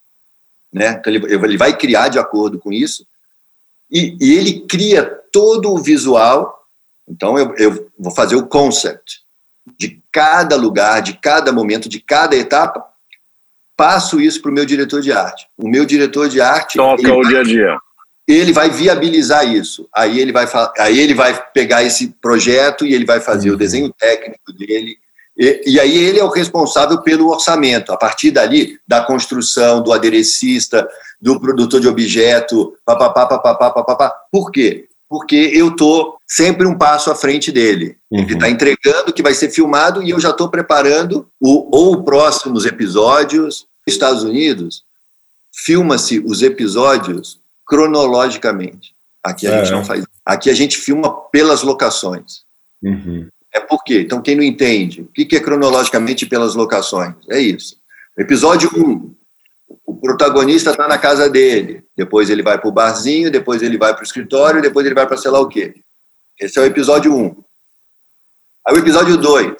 [0.73, 0.97] né?
[0.99, 3.07] Então ele, ele vai criar de acordo com isso,
[3.91, 6.67] e, e ele cria todo o visual.
[7.09, 9.23] Então eu, eu vou fazer o concept
[9.79, 12.85] de cada lugar, de cada momento, de cada etapa,
[13.77, 15.47] passo isso para o meu diretor de arte.
[15.57, 17.79] O meu diretor de arte toca o vai, dia a dia.
[18.27, 19.89] Ele vai viabilizar isso.
[19.95, 20.47] Aí ele vai,
[20.79, 23.55] aí ele vai pegar esse projeto e ele vai fazer uhum.
[23.55, 24.97] o desenho técnico dele,
[25.37, 29.93] e, e, aí ele é o responsável pelo orçamento, a partir dali, da construção, do
[29.93, 30.89] aderecista,
[31.21, 34.15] do produtor de objeto, papapá, papapá, papapá.
[34.31, 34.87] Por quê?
[35.09, 37.97] Porque eu estou sempre um passo à frente dele.
[38.11, 38.21] Uhum.
[38.21, 42.65] Ele está entregando que vai ser filmado e eu já estou preparando o, ou próximos
[42.65, 43.67] episódios.
[43.87, 44.83] Nos Estados Unidos,
[45.53, 48.95] filma-se os episódios cronologicamente.
[49.23, 49.59] Aqui a é.
[49.59, 50.05] gente não faz.
[50.25, 52.45] Aqui a gente filma pelas locações.
[52.83, 53.29] Uhum.
[53.55, 54.01] É por quê?
[54.01, 57.15] Então, quem não entende, o que é cronologicamente pelas locações?
[57.31, 57.77] É isso.
[58.19, 59.15] Episódio 1,
[59.87, 63.95] o protagonista está na casa dele, depois ele vai para o barzinho, depois ele vai
[63.95, 65.73] para o escritório, depois ele vai para sei lá o quê.
[66.41, 67.45] Esse é o episódio 1.
[68.67, 69.55] Aí o episódio 2,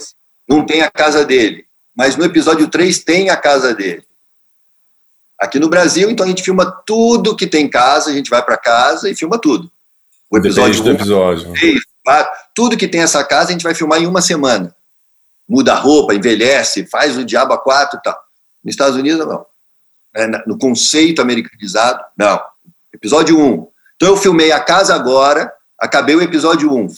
[0.49, 1.65] não tem a casa dele,
[1.97, 4.03] mas no episódio 3 tem a casa dele.
[5.39, 8.57] Aqui no Brasil, então a gente filma tudo que tem casa, a gente vai para
[8.57, 9.71] casa e filma tudo.
[10.31, 11.53] O episódio Depende do episódio.
[12.55, 14.75] Tudo que tem essa casa a gente vai filmar em uma semana.
[15.49, 18.19] Muda a roupa, envelhece, faz o diabo a quatro e tal.
[18.63, 19.45] Nos Estados Unidos, não.
[20.15, 22.41] É, no conceito americanizado, não.
[22.93, 23.45] Episódio 1.
[23.45, 23.69] Um.
[23.97, 26.77] Então eu filmei a casa agora, acabei o episódio 1.
[26.77, 26.89] Um.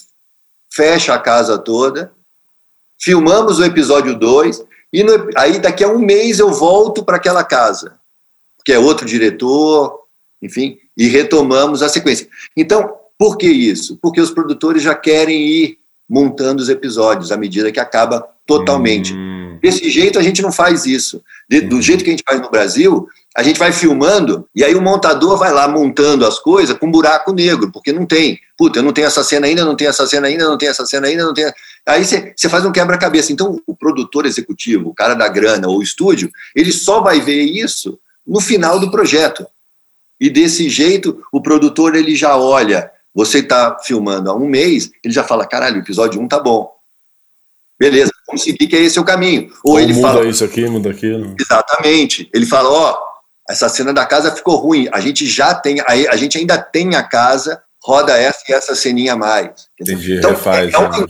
[0.70, 2.12] Fecha a casa toda,
[2.98, 7.42] filmamos o episódio 2, e no, aí daqui a um mês eu volto para aquela
[7.42, 7.98] casa,
[8.64, 10.06] que é outro diretor,
[10.42, 12.28] enfim, e retomamos a sequência.
[12.56, 13.98] Então, por que isso?
[14.00, 19.12] Porque os produtores já querem ir montando os episódios à medida que acaba totalmente.
[19.14, 19.58] Hum.
[19.60, 21.22] Desse jeito a gente não faz isso.
[21.48, 24.74] De, do jeito que a gente faz no Brasil, a gente vai filmando e aí
[24.74, 28.38] o montador vai lá montando as coisas com buraco negro, porque não tem.
[28.56, 30.86] Puta, eu não tenho essa cena ainda, não tenho essa cena ainda, não tenho essa
[30.86, 31.52] cena ainda, não tenho.
[31.86, 33.32] Aí você faz um quebra-cabeça.
[33.32, 37.42] Então, o produtor executivo, o cara da grana ou o estúdio, ele só vai ver
[37.42, 39.46] isso no final do projeto.
[40.18, 45.14] E desse jeito, o produtor ele já olha você está filmando há um mês, ele
[45.14, 46.70] já fala: caralho, o episódio 1 um tá bom.
[47.80, 49.50] Beleza, vamos seguir que é esse o caminho.
[49.64, 50.28] Ou, Ou ele muda fala.
[50.28, 51.34] isso aqui, muda aquilo.
[51.40, 52.28] Exatamente.
[52.34, 54.86] Ele fala: ó, oh, essa cena da casa ficou ruim.
[54.92, 58.74] A gente já tem, a, a gente ainda tem a casa roda essa e essa
[58.74, 59.68] ceninha a mais.
[59.80, 61.06] Entendi, então, refaz, é, é né?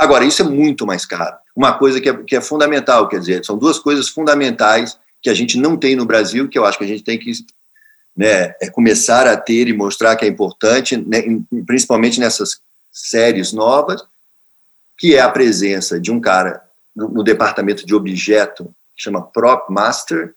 [0.00, 1.36] Agora, isso é muito mais caro.
[1.54, 5.34] Uma coisa que é, que é fundamental, quer dizer, são duas coisas fundamentais que a
[5.34, 7.30] gente não tem no Brasil, que eu acho que a gente tem que
[8.18, 11.22] né, é começar a ter e mostrar que é importante, né,
[11.64, 12.58] principalmente nessas
[12.90, 14.04] séries novas,
[14.98, 16.60] que é a presença de um cara
[16.96, 20.34] no, departamento de objeto, que chama Prop Master,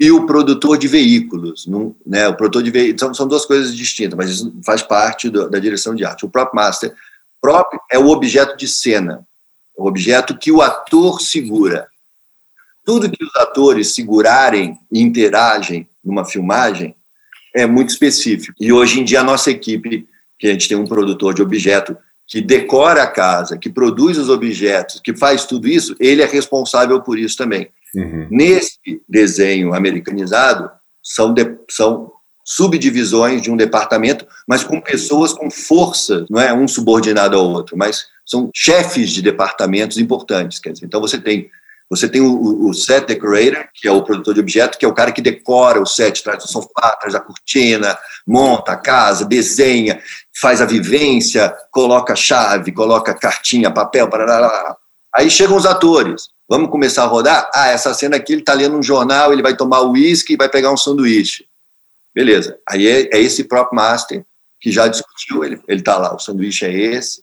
[0.00, 1.68] e o produtor de veículos.
[2.04, 5.48] né, o produtor de veículos são, são duas coisas distintas, mas isso faz parte do,
[5.48, 6.26] da direção de arte.
[6.26, 6.92] O Prop Master
[7.40, 9.24] prop é o objeto de cena,
[9.76, 11.86] o objeto que o ator segura.
[12.90, 16.96] Tudo que os atores segurarem e interagem numa filmagem
[17.54, 18.52] é muito específico.
[18.58, 21.96] E hoje em dia a nossa equipe, que a gente tem um produtor de objeto
[22.26, 27.00] que decora a casa, que produz os objetos, que faz tudo isso, ele é responsável
[27.00, 27.68] por isso também.
[27.94, 28.26] Uhum.
[28.28, 30.68] Nesse desenho americanizado,
[31.00, 32.10] são, de, são
[32.44, 37.76] subdivisões de um departamento, mas com pessoas com força, não é um subordinado ao outro,
[37.78, 40.58] mas são chefes de departamentos importantes.
[40.58, 41.48] Quer dizer, então você tem
[41.90, 44.94] você tem o, o, set decorator, que é o produtor de objeto, que é o
[44.94, 50.00] cara que decora o set, traz o sofá, traz a cortina, monta a casa, desenha,
[50.40, 54.76] faz a vivência, coloca chave, coloca cartinha, papel, parará.
[55.12, 56.28] Aí chegam os atores.
[56.48, 57.50] Vamos começar a rodar?
[57.52, 60.48] Ah, essa cena aqui ele está lendo um jornal, ele vai tomar uísque e vai
[60.48, 61.44] pegar um sanduíche.
[62.14, 62.56] Beleza.
[62.68, 64.24] Aí é, é esse próprio master
[64.60, 67.22] que já discutiu, ele está lá, o sanduíche é esse,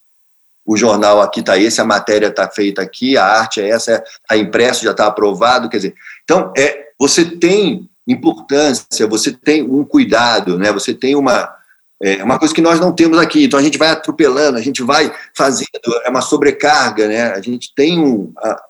[0.67, 4.35] o jornal aqui está esse, a matéria está feita aqui, a arte é essa, está
[4.35, 10.57] impresso, já está aprovado, quer dizer, então é, você tem importância, você tem um cuidado,
[10.57, 10.71] né?
[10.73, 11.55] Você tem uma
[12.01, 14.83] é uma coisa que nós não temos aqui, então a gente vai atropelando, a gente
[14.83, 15.67] vai fazendo,
[16.05, 17.31] é uma sobrecarga, né?
[17.31, 18.31] A gente tem um.
[18.37, 18.61] A,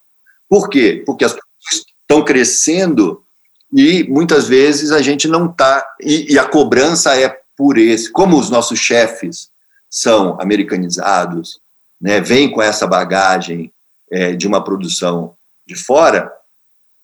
[0.48, 1.04] por quê?
[1.06, 3.22] Porque as pessoas estão crescendo
[3.76, 5.86] e muitas vezes a gente não está.
[6.00, 8.10] E, e, a cobrança é por esse.
[8.10, 9.50] Como os nossos chefes
[9.90, 11.60] são americanizados,
[12.00, 13.72] né, vem com essa bagagem
[14.12, 15.34] é, de uma produção
[15.66, 16.32] de fora,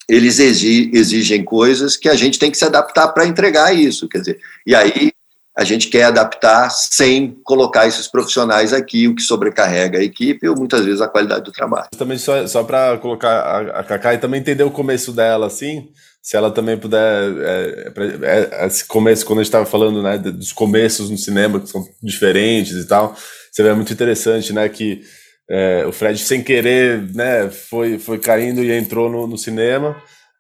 [0.08, 4.40] eles exigem coisas que a gente tem que se adaptar para entregar isso, quer dizer,
[4.66, 5.12] e aí
[5.56, 10.58] a gente quer adaptar sem colocar esses profissionais aqui, o que sobrecarrega a equipe ou
[10.58, 11.90] muitas vezes a qualidade do trabalho.
[11.96, 15.90] Também só, só para colocar a, a Cacá e também entender o começo dela, assim,
[16.24, 17.00] se ela também puder,
[17.42, 17.92] é,
[18.24, 21.88] é, esse começo, quando a gente estava falando né, dos começos no cinema, que são
[22.02, 23.16] diferentes e tal,
[23.54, 25.02] você vê é muito interessante, né, que
[25.50, 29.96] é, o Fred, sem querer, né, foi, foi caindo e entrou no, no cinema.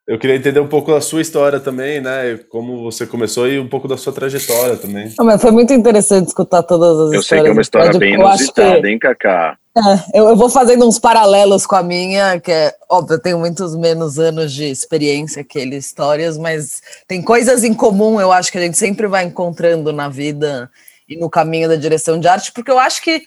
[0.07, 2.37] Eu queria entender um pouco da sua história também, né?
[2.49, 5.13] Como você começou e um pouco da sua trajetória também.
[5.17, 7.23] Não, mas foi muito interessante escutar todas as eu histórias.
[7.23, 8.87] Eu sei que é uma história bem inusitada, que...
[8.89, 9.57] hein, Cacá?
[9.75, 13.39] É, eu, eu, vou fazendo uns paralelos com a minha, que é óbvio, eu tenho
[13.39, 18.51] muitos menos anos de experiência que ele, histórias, mas tem coisas em comum, eu acho
[18.51, 20.69] que a gente sempre vai encontrando na vida
[21.17, 23.25] no caminho da direção de arte, porque eu acho que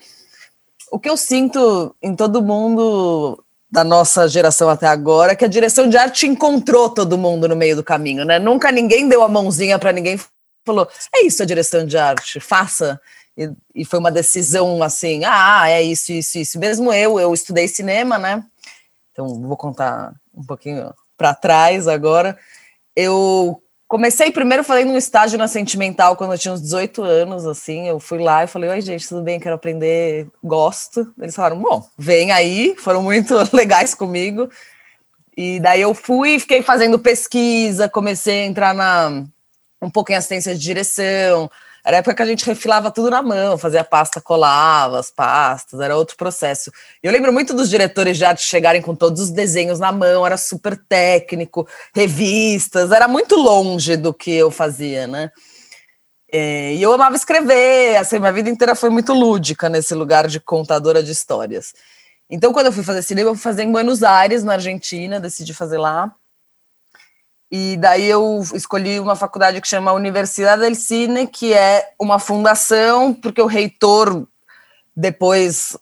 [0.91, 5.49] o que eu sinto em todo mundo da nossa geração até agora é que a
[5.49, 8.39] direção de arte encontrou todo mundo no meio do caminho, né?
[8.39, 10.19] Nunca ninguém deu a mãozinha para ninguém
[10.65, 13.01] falou: é isso a direção de arte, faça.
[13.37, 16.59] E, e, foi uma decisão assim: ah, é isso, isso, isso.
[16.59, 18.45] Mesmo eu, eu estudei cinema, né?
[19.13, 22.39] Então vou contar um pouquinho para trás agora.
[22.95, 27.87] Eu Comecei primeiro fazendo um estágio na Sentimental quando eu tinha uns 18 anos, assim.
[27.87, 29.39] Eu fui lá e falei: Oi, gente, tudo bem?
[29.39, 31.13] Quero aprender, gosto.
[31.21, 32.75] Eles falaram: Bom, vem aí.
[32.79, 34.51] Foram muito legais comigo.
[35.37, 39.25] E daí eu fui, fiquei fazendo pesquisa, comecei a entrar na
[39.81, 41.51] um pouco em assistência de direção,
[41.87, 45.79] era a época que a gente refilava tudo na mão, fazia pasta, colava as pastas,
[45.79, 46.73] era outro processo.
[47.01, 50.37] Eu lembro muito dos diretores de arte chegarem com todos os desenhos na mão, era
[50.37, 55.31] super técnico, revistas, era muito longe do que eu fazia, né?
[56.33, 60.41] É, e eu amava escrever, assim, minha vida inteira foi muito lúdica nesse lugar de
[60.41, 61.73] contadora de histórias.
[62.29, 65.55] Então, quando eu fui fazer cinema, eu fui fazer em Buenos Aires, na Argentina, decidi
[65.55, 66.13] fazer lá.
[67.51, 73.15] E daí eu escolhi uma faculdade que chama Universidade del Cine, que é uma fundação,
[73.15, 74.27] porque o reitor,
[74.95, 75.77] depois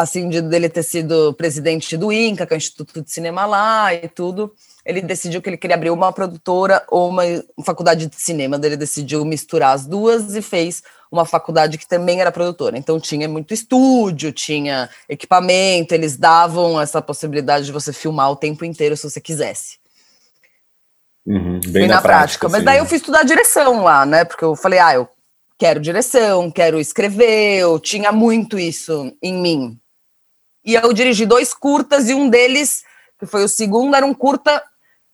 [0.00, 3.92] assim de dele ter sido presidente do INCA, que é o Instituto de Cinema lá
[3.92, 4.50] e tudo,
[4.84, 7.22] ele decidiu que ele queria abrir uma produtora ou uma
[7.62, 8.58] faculdade de cinema.
[8.62, 12.78] Ele decidiu misturar as duas e fez uma faculdade que também era produtora.
[12.78, 18.64] Então tinha muito estúdio, tinha equipamento, eles davam essa possibilidade de você filmar o tempo
[18.64, 19.78] inteiro se você quisesse.
[21.26, 22.48] Uhum, bem, na, na, prática.
[22.48, 24.24] prática Mas daí eu fui estudar direção lá, né?
[24.24, 25.08] Porque eu falei, ah, eu
[25.58, 29.78] quero direção, quero escrever, eu tinha muito isso em mim.
[30.64, 32.82] E eu dirigi dois curtas e um deles,
[33.18, 34.62] que foi o segundo, era um curta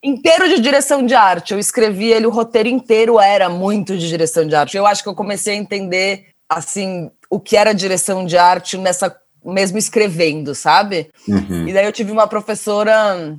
[0.03, 1.53] inteiro de direção de arte.
[1.53, 4.77] Eu escrevi ele, o roteiro inteiro era muito de direção de arte.
[4.77, 9.15] Eu acho que eu comecei a entender, assim, o que era direção de arte nessa
[9.43, 11.09] mesmo escrevendo, sabe?
[11.27, 11.67] Uhum.
[11.67, 13.37] E daí eu tive uma professora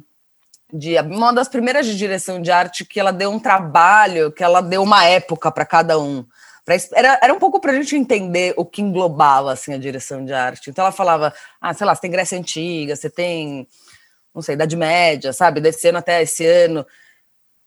[0.73, 4.61] de uma das primeiras de direção de arte que ela deu um trabalho, que ela
[4.61, 6.25] deu uma época para cada um.
[6.65, 10.25] Pra, era, era um pouco para a gente entender o que englobava assim, a direção
[10.25, 10.69] de arte.
[10.69, 13.67] Então ela falava, ah, sei lá, você tem Grécia Antiga, você tem,
[14.35, 16.87] não sei, Idade Média, sabe, desse ano até esse ano.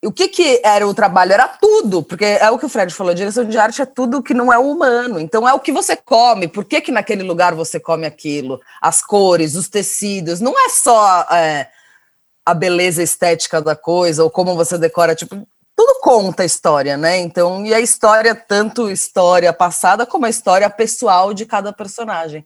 [0.04, 1.32] O que, que era o trabalho?
[1.32, 4.34] Era tudo, porque é o que o Fred falou, direção de arte é tudo que
[4.34, 5.18] não é humano.
[5.18, 8.60] Então é o que você come, por que, que naquele lugar você come aquilo?
[8.80, 11.26] As cores, os tecidos, não é só...
[11.32, 11.68] É,
[12.44, 17.18] a beleza estética da coisa, ou como você decora, tipo, tudo conta a história, né?
[17.18, 22.44] Então, e a história, tanto história passada como a história pessoal de cada personagem.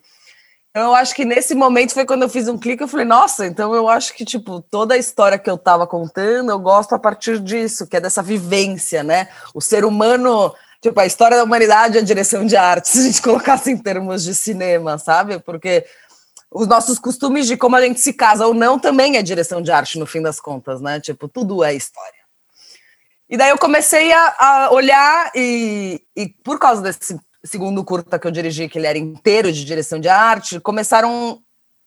[0.70, 3.46] Então, eu acho que nesse momento foi quando eu fiz um clique, eu falei, nossa,
[3.46, 6.98] então eu acho que, tipo, toda a história que eu estava contando, eu gosto a
[6.98, 9.28] partir disso, que é dessa vivência, né?
[9.54, 13.02] O ser humano, tipo, a história da humanidade é a direção de arte, se a
[13.02, 15.38] gente colocasse em termos de cinema, sabe?
[15.38, 15.86] Porque
[16.50, 19.70] os nossos costumes de como a gente se casa ou não também é direção de
[19.70, 21.00] arte, no fim das contas, né?
[21.00, 22.26] Tipo, tudo é história.
[23.28, 28.26] E daí eu comecei a, a olhar e, e, por causa desse segundo curta que
[28.26, 31.40] eu dirigi, que ele era inteiro de direção de arte, começaram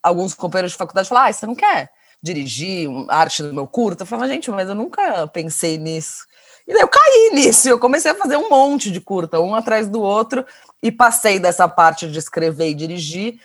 [0.04, 1.90] alguns companheiros de faculdade a falar, ah, você não quer
[2.22, 4.04] dirigir arte do meu curta?
[4.04, 6.26] Eu falava, gente, mas eu nunca pensei nisso.
[6.68, 9.88] E daí eu caí nisso, eu comecei a fazer um monte de curta, um atrás
[9.88, 10.46] do outro,
[10.84, 13.40] e passei dessa parte de escrever e dirigir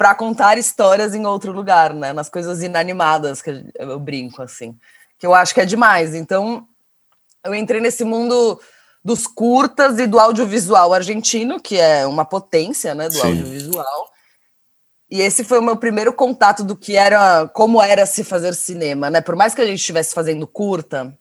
[0.00, 2.10] para contar histórias em outro lugar, né?
[2.14, 4.74] Nas coisas inanimadas que eu brinco assim,
[5.18, 6.14] que eu acho que é demais.
[6.14, 6.66] Então,
[7.44, 8.58] eu entrei nesse mundo
[9.04, 13.26] dos curtas e do audiovisual argentino, que é uma potência, né, do Sim.
[13.26, 14.10] audiovisual.
[15.10, 19.10] E esse foi o meu primeiro contato do que era, como era se fazer cinema,
[19.10, 19.20] né?
[19.20, 21.14] Por mais que a gente estivesse fazendo curta,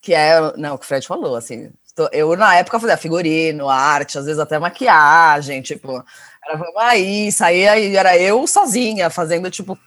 [0.00, 1.70] que é, não, o que o Fred falou, assim,
[2.10, 6.02] eu na época fazia figurino, arte, às vezes até maquiagem, tipo,
[6.48, 9.78] era, vamos aí, saía aí, era eu sozinha, fazendo, tipo,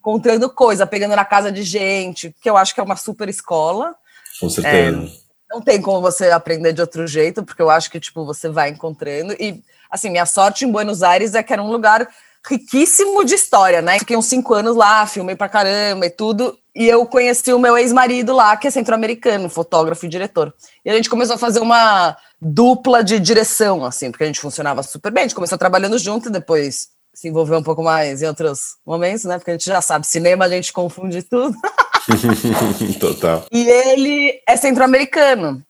[0.00, 3.94] contando coisa, pegando na casa de gente, que eu acho que é uma super escola.
[4.38, 4.98] Com certeza.
[4.98, 8.48] É, não tem como você aprender de outro jeito, porque eu acho que, tipo, você
[8.48, 9.32] vai encontrando.
[9.34, 12.08] E, assim, minha sorte em Buenos Aires é que era um lugar
[12.46, 13.98] riquíssimo de história, né?
[13.98, 16.58] Fiquei uns cinco anos lá, filmei pra caramba e tudo.
[16.74, 20.52] E eu conheci o meu ex-marido lá, que é centro-americano, fotógrafo e diretor.
[20.84, 24.82] E a gente começou a fazer uma dupla de direção, assim, porque a gente funcionava
[24.82, 25.22] super bem.
[25.22, 29.24] A gente começou trabalhando junto e depois se envolveu um pouco mais em outros momentos,
[29.24, 29.38] né?
[29.38, 31.56] Porque a gente já sabe, cinema a gente confunde tudo.
[32.98, 33.46] Total.
[33.50, 35.62] E ele é centro-americano.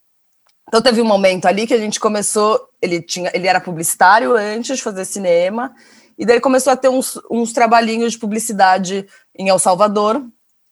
[0.66, 4.78] Então teve um momento ali que a gente começou, ele tinha, ele era publicitário antes
[4.78, 5.72] de fazer cinema,
[6.18, 10.24] e daí começou a ter uns, uns trabalhinhos de publicidade em El Salvador.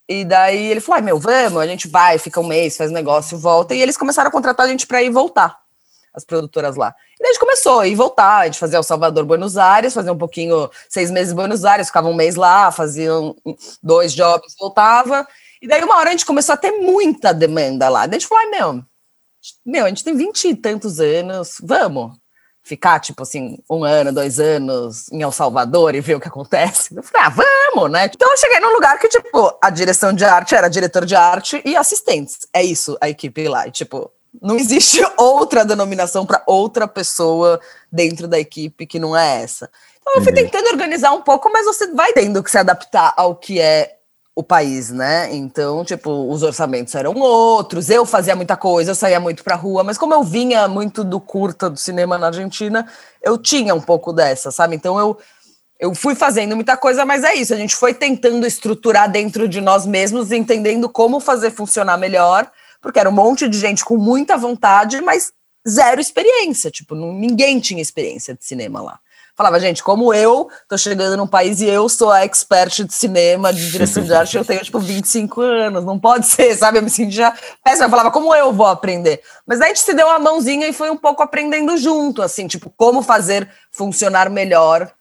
[0.07, 3.37] E daí ele falou: ai meu, vamos, a gente vai, fica um mês, faz negócio,
[3.37, 3.73] volta.
[3.73, 5.63] E eles começaram a contratar a gente para ir voltar
[6.13, 6.93] as produtoras lá.
[7.19, 9.93] E daí a gente começou a ir voltar, a gente fazia El Salvador, Buenos Aires,
[9.93, 13.11] fazia um pouquinho, seis meses em Buenos Aires, ficava um mês lá, fazia
[13.81, 15.27] dois jobs, voltava.
[15.61, 18.05] E daí uma hora a gente começou a ter muita demanda lá.
[18.05, 18.85] Daí a gente falou, ai, meu,
[19.65, 22.22] meu, a gente tem vinte e tantos anos, vamos
[22.63, 26.95] ficar, tipo assim, um ano, dois anos em El Salvador e ver o que acontece.
[26.95, 28.09] Eu falei, ah, vamos, né?
[28.13, 31.61] Então eu cheguei num lugar que, tipo, a direção de arte era diretor de arte
[31.65, 32.47] e assistentes.
[32.53, 33.67] É isso, a equipe lá.
[33.67, 34.09] E, tipo,
[34.41, 37.59] não existe outra denominação para outra pessoa
[37.91, 39.69] dentro da equipe que não é essa.
[40.01, 40.35] Então eu fui uhum.
[40.35, 43.97] tentando organizar um pouco, mas você vai tendo que se adaptar ao que é
[44.35, 45.33] o país, né?
[45.33, 49.83] Então, tipo, os orçamentos eram outros, eu fazia muita coisa, eu saía muito pra rua,
[49.83, 52.87] mas como eu vinha muito do curta do cinema na Argentina,
[53.21, 54.75] eu tinha um pouco dessa, sabe?
[54.75, 55.17] Então eu
[55.79, 59.59] eu fui fazendo muita coisa, mas é isso, a gente foi tentando estruturar dentro de
[59.59, 62.49] nós mesmos, entendendo como fazer funcionar melhor
[62.83, 65.31] porque era um monte de gente com muita vontade, mas
[65.67, 66.69] zero experiência.
[66.69, 68.99] Tipo, ninguém tinha experiência de cinema lá.
[69.35, 73.51] Falava, gente, como eu tô chegando num país e eu sou a expert de cinema,
[73.51, 76.77] de direção de arte, eu tenho, tipo, 25 anos, não pode ser, sabe?
[76.77, 79.21] Eu me sentia péssima, eu falava, como eu vou aprender?
[79.45, 82.47] Mas daí a gente se deu uma mãozinha e foi um pouco aprendendo junto, assim,
[82.47, 84.91] tipo, como fazer funcionar melhor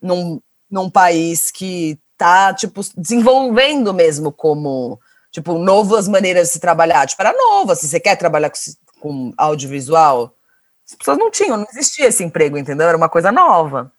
[0.00, 5.00] num, num país que tá, tipo, desenvolvendo mesmo como
[5.32, 7.08] Tipo, novas maneiras de se trabalhar.
[7.08, 7.74] Tipo, era nova.
[7.74, 10.34] Se você quer trabalhar com, com audiovisual,
[10.92, 12.86] as pessoas não tinham, não existia esse emprego, entendeu?
[12.86, 13.90] Era uma coisa nova.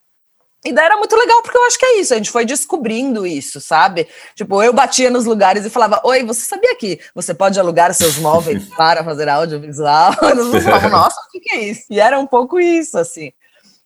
[0.66, 3.28] E daí era muito legal, porque eu acho que é isso, a gente foi descobrindo
[3.28, 4.08] isso, sabe?
[4.34, 8.18] Tipo, eu batia nos lugares e falava, oi, você sabia que você pode alugar seus
[8.18, 10.14] móveis para fazer audiovisual?
[10.24, 11.84] E pessoas falavam, nossa, o que é isso?
[11.90, 13.34] E era um pouco isso, assim.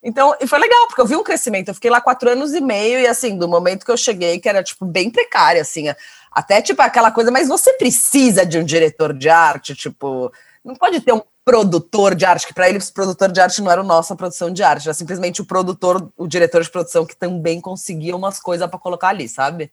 [0.03, 1.69] Então, e foi legal, porque eu vi um crescimento.
[1.69, 4.47] Eu fiquei lá quatro anos e meio, e assim, do momento que eu cheguei, que
[4.47, 5.85] era, tipo, bem precária, assim,
[6.31, 10.31] até, tipo, aquela coisa, mas você precisa de um diretor de arte, tipo,
[10.63, 13.79] não pode ter um produtor de arte, que para eles, produtor de arte não era
[13.79, 17.61] a nossa produção de arte, era simplesmente o produtor, o diretor de produção que também
[17.61, 19.71] conseguia umas coisas para colocar ali, sabe?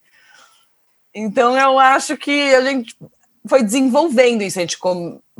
[1.13, 2.97] Então, eu acho que a gente
[3.45, 4.79] foi desenvolvendo isso, a gente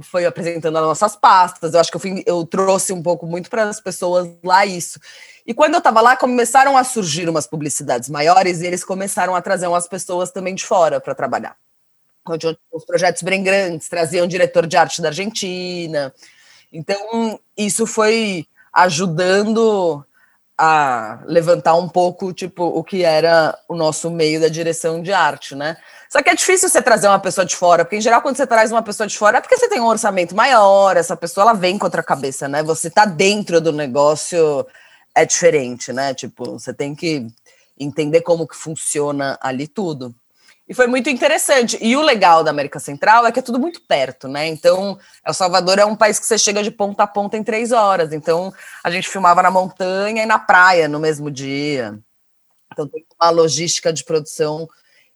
[0.01, 3.49] foi apresentando as nossas pastas, eu acho que eu, fui, eu trouxe um pouco muito
[3.49, 4.99] para as pessoas lá isso.
[5.47, 9.41] E quando eu estava lá, começaram a surgir umas publicidades maiores e eles começaram a
[9.41, 11.57] trazer umas pessoas também de fora para trabalhar.
[12.27, 16.13] Onde os projetos bem grandes traziam diretor de arte da Argentina.
[16.73, 20.05] Então, isso foi ajudando
[20.57, 25.55] a levantar um pouco, tipo, o que era o nosso meio da direção de arte,
[25.55, 25.77] né?
[26.09, 28.47] Só que é difícil você trazer uma pessoa de fora, porque em geral quando você
[28.47, 31.55] traz uma pessoa de fora é porque você tem um orçamento maior, essa pessoa ela
[31.55, 32.63] vem contra a cabeça, né?
[32.63, 34.65] Você tá dentro do negócio
[35.15, 36.15] é diferente, né?
[36.15, 37.27] Tipo, você tem que
[37.79, 40.15] entender como que funciona ali tudo.
[40.67, 41.79] E foi muito interessante.
[41.81, 44.47] E o legal da América Central é que é tudo muito perto, né?
[44.47, 47.71] Então, El Salvador é um país que você chega de ponta a ponta em três
[47.71, 48.13] horas.
[48.13, 48.53] Então,
[48.83, 51.99] a gente filmava na montanha e na praia no mesmo dia.
[52.73, 54.67] Então, tem uma logística de produção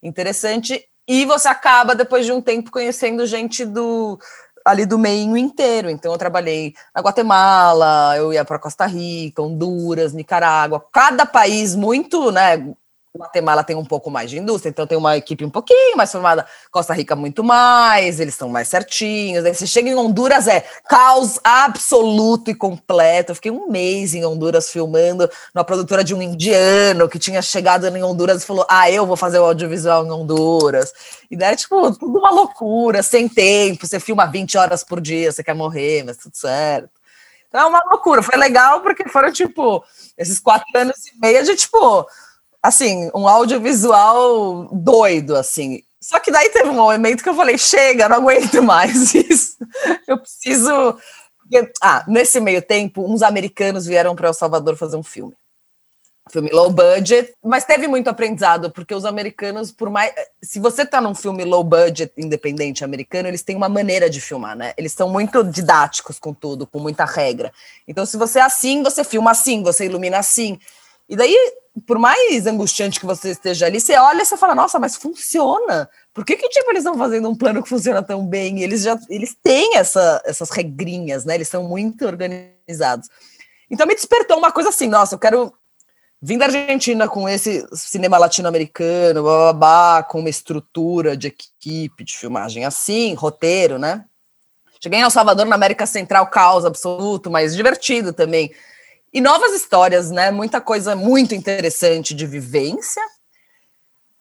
[0.03, 0.85] interessante.
[1.07, 4.19] E você acaba, depois de um tempo, conhecendo gente do
[4.63, 5.89] ali do meio inteiro.
[5.89, 12.31] Então, eu trabalhei na Guatemala, eu ia para Costa Rica, Honduras, Nicarágua, cada país muito,
[12.31, 12.57] né,
[13.17, 16.45] Guatemala tem um pouco mais de indústria, então tem uma equipe um pouquinho mais formada,
[16.69, 19.43] Costa Rica muito mais, eles estão mais certinhos.
[19.45, 23.31] Aí você chega em Honduras, é caos absoluto e completo.
[23.31, 27.87] Eu fiquei um mês em Honduras filmando numa produtora de um indiano que tinha chegado
[27.87, 30.93] em Honduras e falou: Ah, eu vou fazer o audiovisual em Honduras.
[31.31, 35.43] E daí, tipo, tudo uma loucura, sem tempo, você filma 20 horas por dia, você
[35.43, 36.89] quer morrer, mas tudo certo.
[37.47, 39.83] Então é uma loucura, foi legal porque foram, tipo,
[40.15, 42.07] esses quatro anos e meio, gente, tipo
[42.61, 45.83] assim, um audiovisual doido, assim.
[46.01, 49.57] Só que daí teve um momento que eu falei, chega, não aguento mais isso.
[50.07, 50.97] Eu preciso.
[51.81, 55.33] Ah, nesse meio tempo, uns americanos vieram para El Salvador fazer um filme.
[56.31, 60.13] Filme low budget, mas teve muito aprendizado, porque os americanos, por mais.
[60.43, 64.55] Se você tá num filme low budget independente americano, eles têm uma maneira de filmar,
[64.55, 64.73] né?
[64.77, 67.51] Eles são muito didáticos com tudo, com muita regra.
[67.87, 70.59] Então, se você é assim, você filma assim, você ilumina assim.
[71.09, 71.35] E daí
[71.85, 75.89] por mais angustiante que você esteja ali, você olha e você fala, nossa, mas funciona.
[76.13, 78.61] Por que, que tipo, eles estão fazendo um plano que funciona tão bem?
[78.61, 81.35] Eles já eles têm essa, essas regrinhas, né?
[81.35, 83.07] Eles são muito organizados.
[83.69, 85.53] Então me despertou uma coisa assim, nossa, eu quero
[86.21, 89.23] vir da Argentina com esse cinema latino-americano,
[90.09, 94.05] com uma estrutura de equipe de filmagem assim, roteiro, né?
[94.81, 98.51] Cheguei em El Salvador, na América Central, caos absoluto, mas divertido também.
[99.13, 100.29] E novas histórias, né?
[100.31, 103.01] Muita coisa muito interessante de vivência.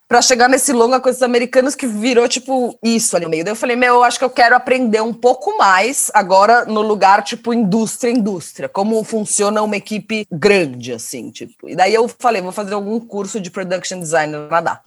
[0.09, 3.45] Para chegar nesse longa coisas americanos que virou tipo isso ali no meio.
[3.45, 6.81] Daí eu falei, meu, eu acho que eu quero aprender um pouco mais agora no
[6.81, 11.69] lugar tipo indústria, indústria, como funciona uma equipe grande, assim, tipo.
[11.69, 14.81] E daí eu falei, vou fazer algum curso de production design no Canadá.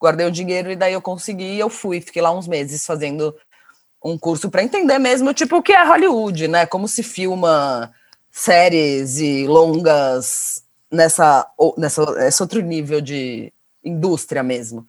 [0.00, 2.00] Guardei o dinheiro e daí eu consegui e eu fui.
[2.00, 3.34] Fiquei lá uns meses fazendo
[4.04, 6.64] um curso para entender mesmo, tipo, o que é Hollywood, né?
[6.64, 7.90] Como se filma
[8.34, 11.46] séries e longas nessa,
[11.78, 13.52] nessa esse outro nível de
[13.84, 14.84] indústria mesmo.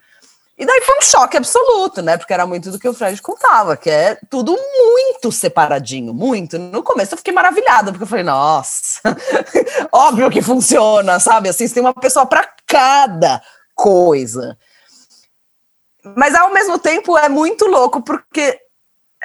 [0.57, 2.17] E daí foi um choque absoluto, né?
[2.17, 6.57] Porque era muito do que o Fred contava, que é tudo muito separadinho, muito.
[6.57, 9.01] No começo eu fiquei maravilhada, porque eu falei, nossa,
[9.91, 11.49] óbvio que funciona, sabe?
[11.49, 13.43] Assim, você tem uma pessoa para cada
[13.75, 14.57] coisa.
[16.15, 18.59] Mas ao mesmo tempo é muito louco, porque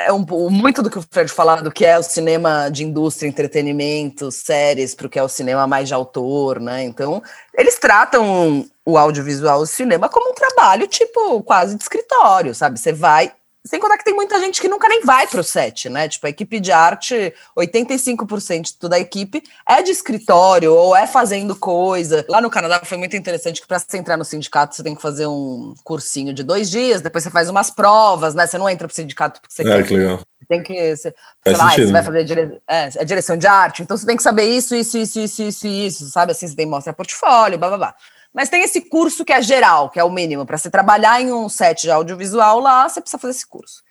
[0.06, 3.28] é um, muito do que o Fred falava do que é o cinema de indústria,
[3.28, 6.84] entretenimento, séries, para o que é o cinema mais de autor, né?
[6.84, 7.22] Então,
[7.54, 12.78] eles tratam o audiovisual, o cinema, como um trabalho, tipo, quase de escritório, sabe?
[12.78, 13.32] Você vai
[13.64, 16.08] sem contar que tem muita gente que nunca nem vai para o set, né?
[16.08, 21.06] Tipo, a equipe de arte, 85% de toda a equipe é de escritório ou é
[21.06, 22.24] fazendo coisa.
[22.28, 25.02] Lá no Canadá foi muito interessante que para você entrar no sindicato você tem que
[25.02, 28.46] fazer um cursinho de dois dias, depois você faz umas provas, né?
[28.46, 29.86] Você não entra para o sindicato porque você é, quer.
[29.86, 30.20] Que legal.
[30.48, 30.96] Tem que.
[30.96, 32.60] Você, sei lá, você vai fazer dire...
[32.66, 35.66] é, é, direção de arte, então você tem que saber isso, isso, isso, isso, isso,
[35.66, 36.32] isso, sabe?
[36.32, 37.94] Assim, você tem que mostrar portfólio, blá blá blá.
[38.32, 40.46] Mas tem esse curso que é geral, que é o mínimo.
[40.46, 43.82] Para você trabalhar em um set de audiovisual lá, você precisa fazer esse curso.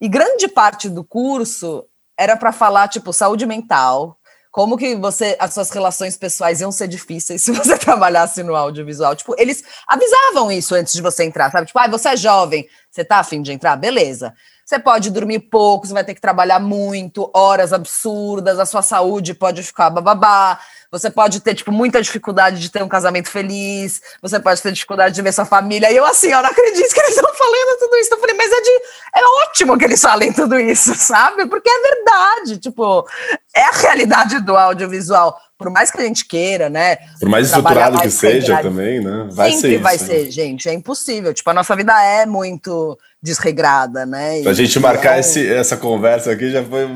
[0.00, 1.84] E grande parte do curso
[2.18, 4.18] era para falar, tipo, saúde mental,
[4.52, 9.16] como que você, as suas relações pessoais iam ser difíceis se você trabalhasse no audiovisual.
[9.16, 11.66] Tipo, eles avisavam isso antes de você entrar, sabe?
[11.66, 13.76] Tipo, ah, você é jovem, você tá afim de entrar?
[13.76, 14.34] Beleza.
[14.72, 19.34] Você pode dormir pouco, você vai ter que trabalhar muito, horas absurdas, a sua saúde
[19.34, 20.58] pode ficar bababá.
[20.90, 25.14] Você pode ter, tipo, muita dificuldade de ter um casamento feliz, você pode ter dificuldade
[25.14, 25.92] de ver sua família.
[25.92, 28.14] E eu, assim, eu não acredito que eles estão falando tudo isso.
[28.14, 28.70] Eu falei, mas é, de,
[29.14, 31.44] é ótimo que eles falem tudo isso, sabe?
[31.44, 33.06] Porque é verdade, tipo,
[33.54, 35.38] é a realidade do audiovisual.
[35.58, 36.96] Por mais que a gente queira, né?
[37.20, 39.28] Por mais estruturado mais que seja também, né?
[39.32, 40.30] Vai sempre ser vai isso, ser, né?
[40.30, 40.68] gente.
[40.68, 41.34] É impossível.
[41.34, 44.40] Tipo, a nossa vida é muito desregrada, né?
[44.40, 45.20] E, pra gente marcar é...
[45.20, 46.90] esse, essa conversa aqui já foi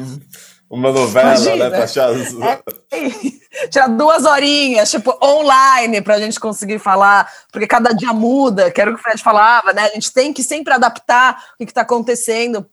[0.68, 1.70] uma novela, né, Imagina.
[1.70, 1.70] né?
[1.70, 2.10] Pra achar...
[2.12, 8.80] é, tirar duas horinhas, tipo, online, pra gente conseguir falar, porque cada dia muda, que
[8.80, 9.82] era o que o Fred falava, né?
[9.82, 12.66] A gente tem que sempre adaptar o que, está acontecendo.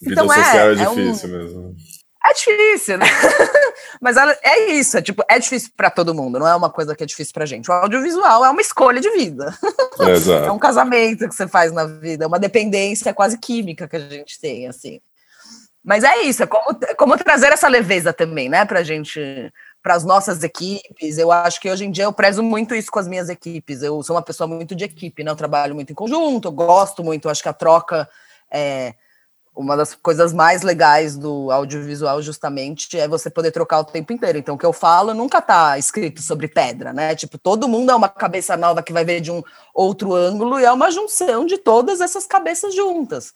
[0.00, 1.42] Vida então, social é, é difícil é um...
[1.42, 1.76] mesmo.
[2.24, 3.06] É difícil, né?
[4.00, 7.02] Mas é isso, é tipo, é difícil para todo mundo, não é uma coisa que
[7.02, 7.70] é difícil pra gente.
[7.70, 9.56] O audiovisual é uma escolha de vida.
[10.00, 10.46] Exato.
[10.46, 14.00] É um casamento que você faz na vida, é uma dependência quase química que a
[14.00, 15.00] gente tem, assim.
[15.82, 19.50] Mas é isso, é como, como trazer essa leveza também, né, pra gente,
[19.82, 21.16] para as nossas equipes.
[21.16, 23.82] Eu acho que hoje em dia eu prezo muito isso com as minhas equipes.
[23.82, 25.30] Eu sou uma pessoa muito de equipe, né?
[25.30, 28.06] Eu trabalho muito em conjunto, eu gosto muito, acho que a troca
[28.50, 28.94] é
[29.60, 34.38] uma das coisas mais legais do audiovisual justamente é você poder trocar o tempo inteiro.
[34.38, 37.14] Então, o que eu falo nunca tá escrito sobre pedra, né?
[37.14, 39.42] Tipo, todo mundo é uma cabeça nova que vai ver de um
[39.74, 43.34] outro ângulo e é uma junção de todas essas cabeças juntas.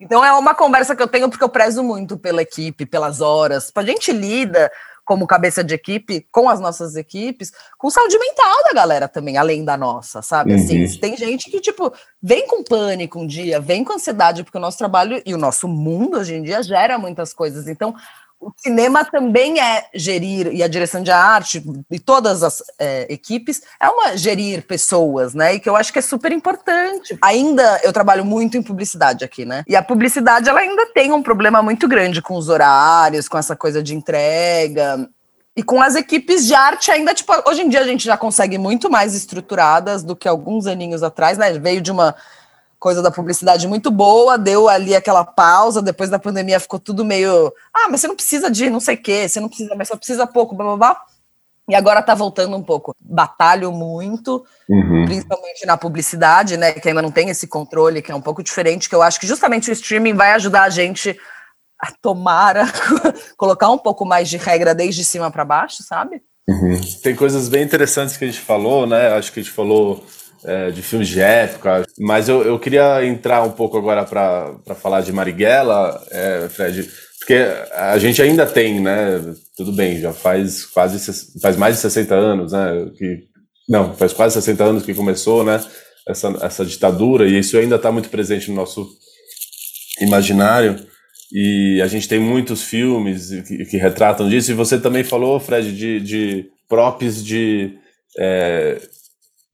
[0.00, 3.70] Então é uma conversa que eu tenho porque eu prezo muito pela equipe, pelas horas.
[3.74, 4.70] A gente lida
[5.04, 9.64] como cabeça de equipe com as nossas equipes, com saúde mental da galera também, além
[9.64, 10.52] da nossa, sabe?
[10.52, 10.58] Uhum.
[10.58, 11.92] Assim, tem gente que tipo
[12.22, 15.68] vem com pânico um dia, vem com ansiedade porque o nosso trabalho e o nosso
[15.68, 17.68] mundo hoje em dia gera muitas coisas.
[17.68, 17.94] Então,
[18.40, 23.62] o cinema também é gerir, e a direção de arte, e todas as é, equipes,
[23.80, 25.54] é uma gerir pessoas, né?
[25.54, 27.16] E que eu acho que é super importante.
[27.22, 29.64] Ainda eu trabalho muito em publicidade aqui, né?
[29.66, 33.56] E a publicidade, ela ainda tem um problema muito grande com os horários, com essa
[33.56, 35.08] coisa de entrega.
[35.56, 38.58] E com as equipes de arte ainda, tipo, hoje em dia a gente já consegue
[38.58, 41.52] muito mais estruturadas do que alguns aninhos atrás, né?
[41.58, 42.14] Veio de uma
[42.84, 47.50] coisa da publicidade muito boa, deu ali aquela pausa, depois da pandemia ficou tudo meio.
[47.72, 49.96] Ah, mas você não precisa de não sei o quê, você não precisa, mas só
[49.96, 51.02] precisa pouco, blá blá blá.
[51.66, 52.94] E agora tá voltando um pouco.
[53.00, 55.06] Batalho muito, uhum.
[55.06, 56.72] principalmente na publicidade, né?
[56.72, 59.26] Que ainda não tem esse controle, que é um pouco diferente, que eu acho que
[59.26, 61.18] justamente o streaming vai ajudar a gente
[61.80, 62.66] a tomar, a
[63.38, 66.20] colocar um pouco mais de regra desde cima para baixo, sabe?
[66.46, 66.78] Uhum.
[67.02, 69.08] Tem coisas bem interessantes que a gente falou, né?
[69.14, 70.04] Acho que a gente falou
[70.44, 71.84] é, de filmes de época.
[71.98, 76.88] Mas eu, eu queria entrar um pouco agora para falar de Marighella, é, Fred,
[77.18, 77.34] porque
[77.74, 79.20] a gente ainda tem, né?
[79.56, 80.98] Tudo bem, já faz quase
[81.40, 82.90] faz mais de 60 anos, né?
[82.96, 83.24] Que,
[83.68, 85.62] não, faz quase 60 anos que começou, né?
[86.06, 88.86] Essa, essa ditadura, e isso ainda está muito presente no nosso
[90.02, 90.76] imaginário.
[91.32, 94.50] E a gente tem muitos filmes que, que retratam disso.
[94.50, 97.78] E você também falou, Fred, de, de props de
[98.18, 98.80] é,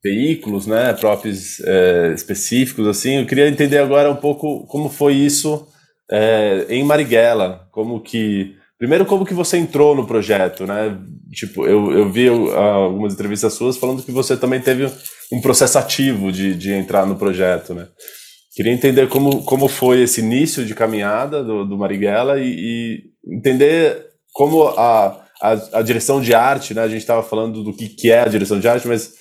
[0.02, 3.18] veículos, né, próprios é, específicos, assim.
[3.18, 5.66] Eu queria entender agora um pouco como foi isso
[6.10, 10.98] é, em Marighella, como que primeiro como que você entrou no projeto, né?
[11.32, 14.90] Tipo, eu, eu vi algumas entrevistas suas falando que você também teve
[15.30, 17.86] um processo ativo de, de entrar no projeto, né?
[18.54, 24.06] Queria entender como, como foi esse início de caminhada do, do Marighella e, e entender
[24.32, 26.82] como a, a, a, direção de arte, né?
[26.82, 29.12] A gente estava falando do que, que é a direção de arte, mas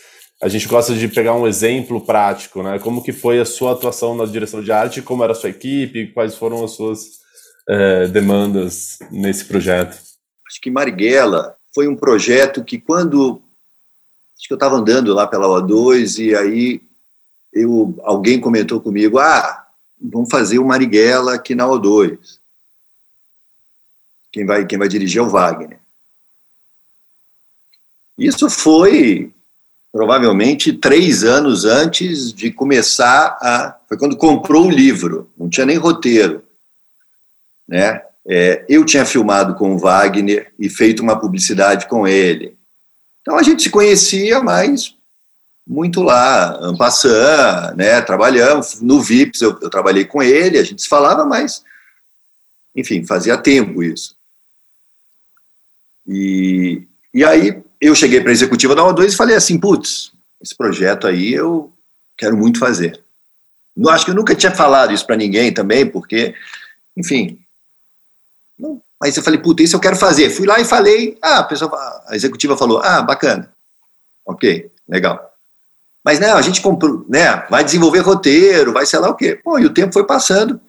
[0.42, 2.80] a gente gosta de pegar um exemplo prático, né?
[2.80, 6.14] Como que foi a sua atuação na direção de arte, como era a sua equipe,
[6.14, 7.20] quais foram as suas
[7.68, 10.00] é, demandas nesse projeto?
[10.48, 13.42] Acho que Marighella foi um projeto que quando
[14.38, 16.82] acho que eu estava andando lá pela O2 e aí
[17.52, 19.68] eu, alguém comentou comigo, ah,
[20.02, 22.18] vamos fazer o Marighella aqui na O2.
[24.32, 25.80] Quem vai, quem vai dirigir é o Wagner.
[28.18, 29.34] Isso foi
[29.92, 33.78] provavelmente três anos antes de começar a.
[33.88, 36.44] Foi quando comprou o livro, não tinha nem roteiro.
[37.68, 38.02] Né?
[38.28, 42.56] É, eu tinha filmado com o Wagner e feito uma publicidade com ele.
[43.22, 44.96] Então a gente se conhecia, mas
[45.66, 48.02] muito lá, en passant, né?
[48.02, 51.64] Trabalhamos no VIPs, eu, eu trabalhei com ele, a gente se falava, mas
[52.76, 54.16] enfim, fazia tempo isso.
[56.08, 60.12] E, e aí eu cheguei para a executiva da O2 e falei assim, putz,
[60.42, 61.72] esse projeto aí eu
[62.18, 63.02] quero muito fazer.
[63.76, 66.36] Não acho que eu nunca tinha falado isso para ninguém também, porque,
[66.98, 67.40] enfim.
[68.58, 70.30] Não, mas eu falei, putz, isso eu quero fazer.
[70.30, 71.72] Fui lá e falei, ah, a pessoa,
[72.08, 73.54] a executiva falou, ah, bacana,
[74.26, 75.34] ok, legal.
[76.04, 79.40] Mas não, a gente comprou, né, vai desenvolver roteiro, vai sei lá o quê.
[79.60, 80.60] E o tempo foi passando.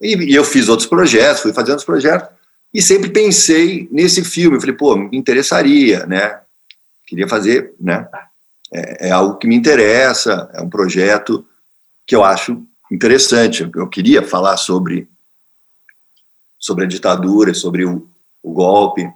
[0.00, 2.28] E, e, eu fiz outros projetos, fui fazendo outros projetos,
[2.72, 4.56] e sempre pensei nesse filme.
[4.56, 6.40] Eu falei, pô, me interessaria, né?
[7.08, 8.06] Queria fazer, né?
[8.70, 11.44] É, é algo que me interessa, é um projeto
[12.06, 13.68] que eu acho interessante.
[13.74, 15.08] Eu queria falar sobre,
[16.58, 18.06] sobre a ditadura, sobre o,
[18.42, 19.10] o golpe,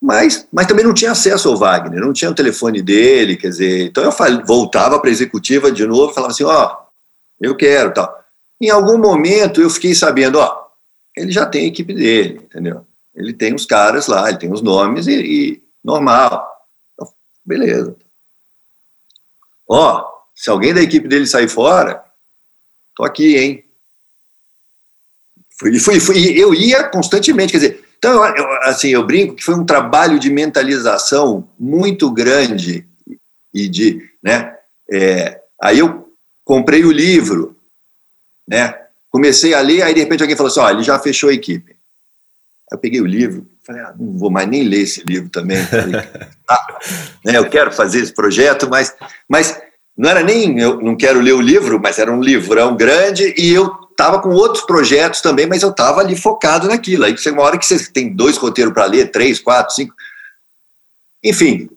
[0.00, 3.86] mas, mas também não tinha acesso ao Wagner, não tinha o telefone dele, quer dizer,
[3.86, 4.12] então eu
[4.44, 6.86] voltava para a executiva de novo falava assim, ó, oh,
[7.40, 8.16] eu quero, tal.
[8.60, 10.66] Em algum momento eu fiquei sabendo, ó,
[11.16, 12.86] ele já tem a equipe dele, entendeu?
[13.14, 16.46] Ele tem os caras lá, ele tem os nomes e, e normal.
[17.44, 17.96] Beleza.
[19.66, 22.04] Ó, se alguém da equipe dele sair fora,
[22.94, 23.64] tô aqui, hein?
[25.58, 29.54] Fui, fui, fui, eu ia constantemente, quer dizer, então, eu, assim, eu brinco que foi
[29.54, 32.86] um trabalho de mentalização muito grande
[33.52, 34.56] e de, né,
[34.90, 36.12] é, aí eu
[36.44, 37.56] comprei o livro,
[38.46, 38.72] né,
[39.10, 41.77] comecei a ler, aí de repente alguém falou assim, ó, ele já fechou a equipe.
[42.70, 45.64] Eu peguei o livro, falei, ah, não vou mais nem ler esse livro também.
[45.64, 46.00] Falei,
[46.48, 46.78] ah,
[47.24, 48.94] né, eu quero fazer esse projeto, mas,
[49.28, 49.58] mas
[49.96, 53.52] não era nem, eu não quero ler o livro, mas era um livrão grande e
[53.52, 57.04] eu estava com outros projetos também, mas eu estava ali focado naquilo.
[57.04, 59.92] Aí uma hora que você tem dois roteiros para ler, três, quatro, cinco.
[61.24, 61.68] Enfim,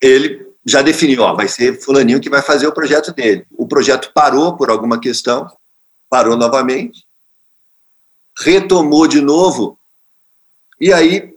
[0.00, 3.44] ele já definiu, ó, vai ser fulaninho que vai fazer o projeto dele.
[3.50, 5.50] O projeto parou por alguma questão,
[6.08, 7.04] parou novamente,
[8.38, 9.78] retomou de novo,
[10.80, 11.36] e aí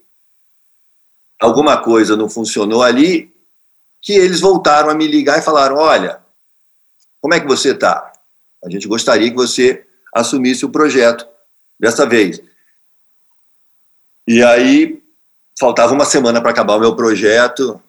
[1.39, 3.33] alguma coisa não funcionou ali,
[4.01, 6.21] que eles voltaram a me ligar e falaram, olha,
[7.21, 8.13] como é que você está?
[8.63, 11.27] A gente gostaria que você assumisse o projeto
[11.79, 12.39] dessa vez.
[14.27, 15.03] E aí,
[15.59, 17.81] faltava uma semana para acabar o meu projeto,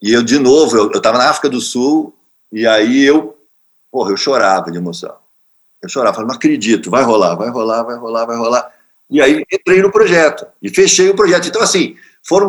[0.00, 2.14] e eu, de novo, eu estava na África do Sul,
[2.50, 3.38] e aí eu,
[3.90, 5.21] porra, eu chorava de emoção.
[5.82, 8.72] Eu chorava, falava, não acredito, vai rolar, vai rolar, vai rolar, vai rolar.
[9.10, 11.48] E aí entrei no projeto, e fechei o projeto.
[11.48, 12.48] Então, assim, foram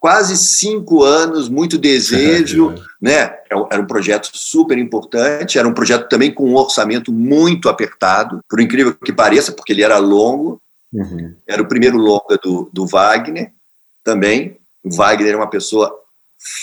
[0.00, 3.36] quase cinco anos, muito desejo, né?
[3.70, 8.60] Era um projeto super importante, era um projeto também com um orçamento muito apertado, por
[8.60, 10.60] incrível que pareça, porque ele era longo.
[10.92, 11.34] Uhum.
[11.46, 13.52] Era o primeiro longa do, do Wagner
[14.02, 14.56] também.
[14.82, 15.94] O Wagner é uma pessoa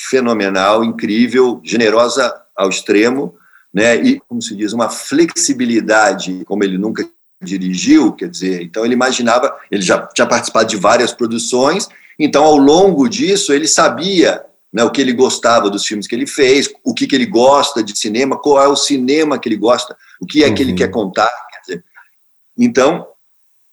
[0.10, 3.36] fenomenal, incrível, generosa ao extremo,
[3.78, 3.96] né?
[3.96, 7.08] E como se diz, uma flexibilidade como ele nunca
[7.42, 11.88] dirigiu, quer dizer, então ele imaginava, ele já tinha participado de várias produções
[12.20, 16.26] então, ao longo disso, ele sabia né, o que ele gostava dos filmes que ele
[16.26, 19.96] fez, o que, que ele gosta de cinema, qual é o cinema que ele gosta,
[20.20, 20.56] o que é uhum.
[20.56, 20.78] que ele uhum.
[20.78, 21.30] quer contar.
[21.52, 21.86] Quer dizer.
[22.58, 23.08] Então,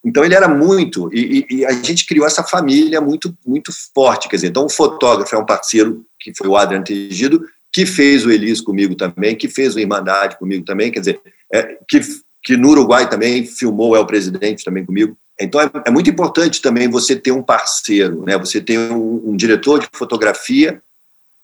[0.05, 4.29] então ele era muito, e, e, a gente criou essa família muito, muito forte.
[4.29, 7.43] Quer dizer, então o fotógrafo é um parceiro, que foi o Adriano Tegido,
[7.75, 11.21] que fez o Elis comigo também, que fez o Irmandade comigo também, quer dizer,
[11.53, 12.01] é, que,
[12.41, 15.19] que no Uruguai também filmou, é o presidente também comigo.
[15.41, 18.39] Então é, é, muito importante também você ter um parceiro, né?
[18.39, 20.81] Você ter um, um, diretor de fotografia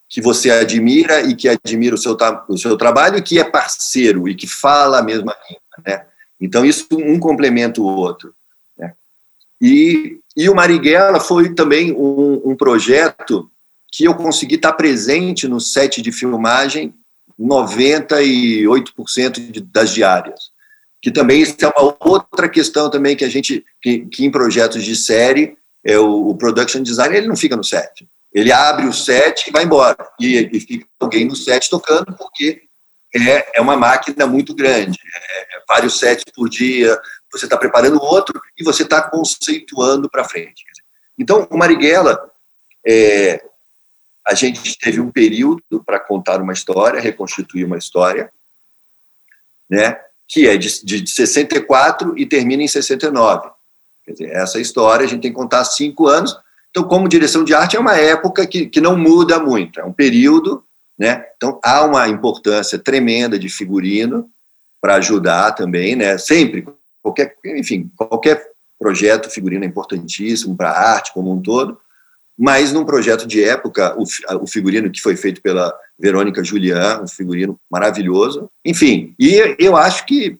[0.07, 2.17] que você admira e que admira o seu,
[2.47, 6.05] o seu trabalho e que é parceiro e que fala a mesma língua, né?
[6.39, 8.33] Então isso um complementa o outro.
[8.77, 8.93] Né?
[9.59, 13.51] E, e o Marighella foi também um, um projeto
[13.91, 16.95] que eu consegui estar presente no set de filmagem
[17.39, 20.51] 98% das diárias
[21.01, 24.83] que também isso é uma outra questão também que a gente, que, que em projetos
[24.83, 28.07] de série, é o, o, production design, ele não fica no set.
[28.31, 29.97] Ele abre o set e vai embora.
[30.19, 32.61] E, e fica alguém no set tocando, porque
[33.15, 34.99] é, é uma máquina muito grande.
[35.15, 36.95] É, é vários sets por dia,
[37.31, 40.63] você está preparando outro e você está conceituando para frente.
[41.17, 42.29] Então, o Marighella,
[42.85, 43.43] é,
[44.27, 48.31] a gente teve um período para contar uma história, reconstituir uma história,
[49.69, 49.97] né?
[50.31, 53.49] que é de, de 64 e termina em 69.
[54.05, 56.37] Quer dizer, essa história a gente tem que contar cinco anos.
[56.69, 59.91] Então, como direção de arte, é uma época que, que não muda muito, é um
[59.91, 60.63] período,
[60.97, 61.25] né?
[61.35, 64.29] Então, há uma importância tremenda de figurino
[64.79, 66.17] para ajudar também, né?
[66.17, 66.65] Sempre,
[67.01, 68.41] qualquer, enfim, qualquer
[68.79, 71.77] projeto figurino é importantíssimo para a arte como um todo,
[72.41, 74.03] mas num projeto de época, o,
[74.41, 78.49] o figurino que foi feito pela Verônica Julian, um figurino maravilhoso.
[78.65, 80.39] Enfim, e eu acho que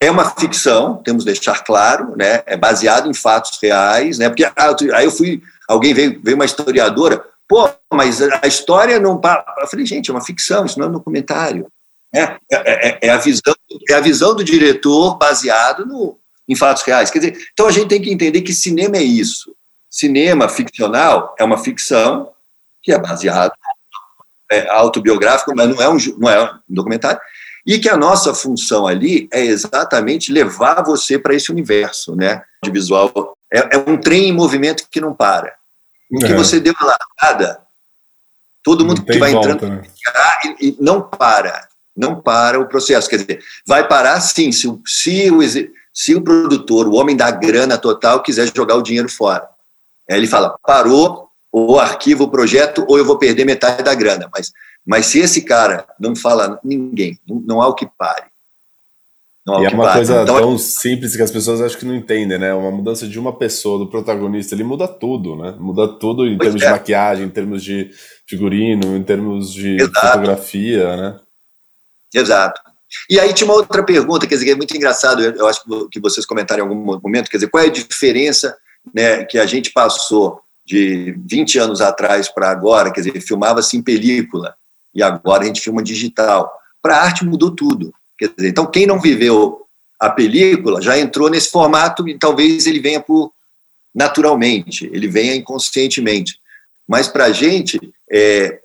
[0.00, 2.44] é uma ficção, temos que deixar claro, né?
[2.46, 4.28] É baseado em fatos reais, né?
[4.28, 9.20] Porque ah, aí eu fui, alguém veio, veio uma historiadora, pô, mas a história não.
[9.60, 11.66] Eu falei, gente, é uma ficção, isso não é um documentário.
[12.14, 13.54] É, é, é, é a visão,
[13.88, 16.16] é a visão do diretor baseado no,
[16.48, 17.10] em fatos reais.
[17.10, 19.49] Quer dizer, então a gente tem que entender que cinema é isso.
[19.90, 22.30] Cinema ficcional é uma ficção
[22.82, 23.52] que é baseado
[24.50, 27.20] é autobiográfico, mas não é um, não é um documentário.
[27.64, 32.42] E que a nossa função ali é exatamente levar você para esse universo, né?
[32.62, 33.36] De visual.
[33.52, 35.54] É, é, um trem em movimento que não para.
[36.10, 36.34] Em que é.
[36.34, 37.60] você deu uma largada,
[38.64, 39.88] todo mundo que vai volta, entrando né?
[40.60, 41.68] e, e, não para.
[41.96, 43.08] Não para o processo.
[43.08, 45.40] Quer dizer, vai parar sim, se, se, o,
[45.92, 49.48] se o produtor, o homem da grana total, quiser jogar o dinheiro fora.
[50.10, 54.28] Aí ele fala: parou, ou arquiva o projeto, ou eu vou perder metade da grana.
[54.32, 54.52] Mas
[54.86, 58.24] mas se esse cara não fala ninguém, não, não há o que pare.
[59.46, 59.98] e é uma pare.
[59.98, 62.52] coisa então, tão simples que as pessoas acham que não entendem, né?
[62.54, 65.54] Uma mudança de uma pessoa, do protagonista, ele muda tudo, né?
[65.58, 66.66] Muda tudo em termos é.
[66.66, 67.90] de maquiagem, em termos de
[68.26, 70.00] figurino, em termos de Exato.
[70.00, 71.20] fotografia, né?
[72.12, 72.60] Exato.
[73.08, 76.00] E aí tinha uma outra pergunta, quer dizer, que é muito engraçado, eu acho que
[76.00, 78.56] vocês comentaram em algum momento, quer dizer, qual é a diferença
[78.94, 83.82] né, que a gente passou de 20 anos atrás para agora, quer dizer, filmava-se em
[83.82, 84.54] película,
[84.94, 86.52] e agora a gente filma digital.
[86.82, 87.92] Para a arte mudou tudo.
[88.18, 89.66] Quer dizer, então, quem não viveu
[89.98, 93.32] a película já entrou nesse formato e talvez ele venha por
[93.94, 96.38] naturalmente, ele venha inconscientemente.
[96.88, 97.78] Mas para a gente,
[98.10, 98.60] é,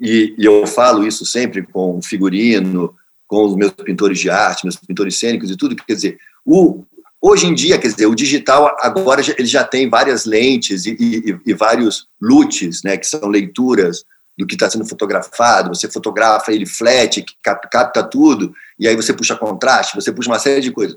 [0.00, 2.94] e, e, eu falo isso sempre com o figurino,
[3.26, 6.84] com os meus pintores de arte, meus pintores cênicos e tudo, quer dizer, o,
[7.22, 11.40] hoje em dia, quer dizer, o digital agora ele já tem várias lentes e, e,
[11.46, 14.04] e vários lutes, né, que são leituras
[14.36, 19.36] do que está sendo fotografado, você fotografa ele flat, capta tudo, e aí você puxa
[19.36, 20.96] contraste, você puxa uma série de coisas.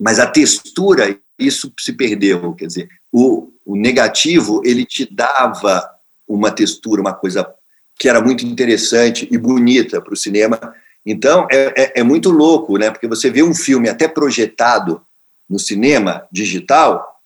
[0.00, 5.88] Mas a textura, isso se perdeu, quer dizer, o, o negativo, ele te dava
[6.26, 7.46] uma textura, uma coisa
[7.98, 10.58] que era muito interessante e bonita para o cinema.
[11.04, 12.90] Então, é, é, é muito louco, né?
[12.90, 15.04] Porque você vê um filme até projetado
[15.48, 17.20] no cinema digital,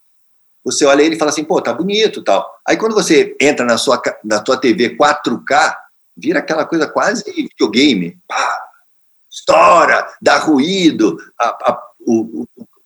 [0.64, 2.44] você olha ele e fala assim, pô, tá bonito tal.
[2.66, 5.76] Aí quando você entra na sua, na tua TV 4K,
[6.16, 8.18] vira aquela coisa quase videogame.
[8.26, 8.58] Pá,
[9.30, 11.82] estoura, dá ruído, a, a,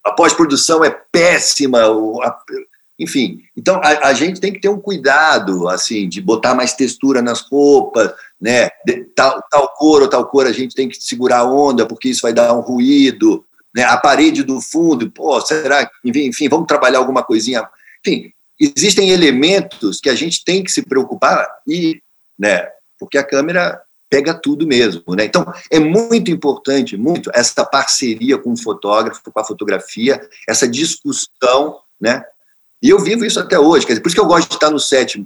[0.05, 2.37] a pós-produção é péssima, a,
[2.99, 3.41] enfim.
[3.57, 7.41] Então a, a, gente tem que ter um cuidado, assim, de botar mais textura nas
[7.41, 8.69] roupas, né?
[8.85, 12.09] De, tal, tal cor ou tal cor a gente tem que segurar a onda, porque
[12.09, 13.45] isso vai dar um ruído
[13.75, 17.69] né, a parede do fundo, pô, será enfim, enfim, vamos trabalhar alguma coisinha.
[18.05, 22.03] Enfim, existem elementos que a gente tem que se preocupar e,
[22.39, 22.69] né,
[22.99, 25.25] porque a câmera pega tudo mesmo, né?
[25.25, 31.79] Então, é muito importante, muito essa parceria com o fotógrafo, com a fotografia, essa discussão,
[32.01, 32.25] né?
[32.83, 34.71] E eu vivo isso até hoje, quer dizer, por isso que eu gosto de estar
[34.71, 35.25] no set,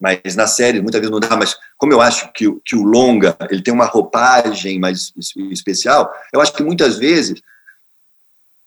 [0.00, 3.36] mas na série muitas vezes não dá, mas como eu acho que, que o longa
[3.50, 5.12] ele tem uma roupagem mais
[5.50, 7.40] especial, eu acho que muitas vezes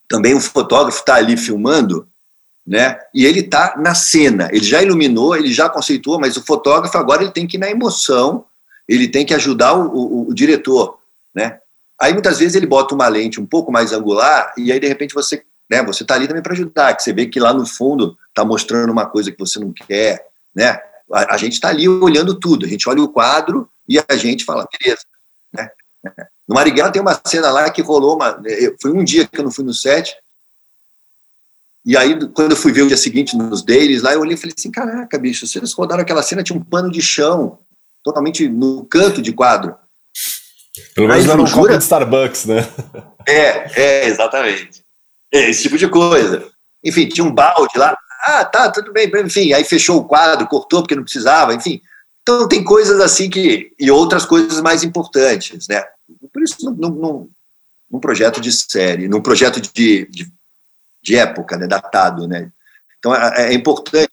[0.08, 2.08] também o fotógrafo está ali filmando,
[2.66, 3.00] né?
[3.14, 7.22] E ele está na cena, ele já iluminou, ele já conceituou, mas o fotógrafo agora
[7.24, 8.46] ele tem que ir na emoção,
[8.88, 10.98] ele tem que ajudar o, o, o diretor,
[11.34, 11.60] né?
[12.02, 15.14] Aí muitas vezes ele bota uma lente um pouco mais angular e aí de repente
[15.14, 15.84] você, né?
[15.84, 18.92] Você está ali também para ajudar, que você vê que lá no fundo está mostrando
[18.92, 20.26] uma coisa que você não quer,
[20.56, 20.80] né?
[21.12, 24.46] A, a gente está ali olhando tudo, a gente olha o quadro e a gente
[24.46, 25.02] fala, beleza.
[25.54, 25.70] Né?
[26.48, 28.42] No Marighella tem uma cena lá que rolou, uma,
[28.82, 30.16] foi um dia que eu não fui no set,
[31.86, 34.38] e aí, quando eu fui ver o dia seguinte nos dailies lá, eu olhei e
[34.38, 37.60] falei assim, caraca, bicho, vocês rodaram aquela cena, tinha um pano de chão,
[38.04, 39.76] totalmente no canto de quadro.
[40.94, 42.58] Pelo menos não era um copo de Starbucks, né?
[43.28, 44.84] É, é, exatamente.
[45.34, 46.48] É, esse tipo de coisa.
[46.84, 47.98] Enfim, tinha um balde lá.
[48.30, 51.82] Ah, tá, tudo bem, enfim, aí fechou o quadro, cortou porque não precisava, enfim.
[52.22, 53.74] Então tem coisas assim que.
[53.80, 55.84] e outras coisas mais importantes, né?
[56.32, 57.30] Por isso, num, num,
[57.90, 60.32] num projeto de série, num projeto de, de,
[61.02, 62.52] de época, né, datado, né?
[63.00, 64.12] Então é, é, importante.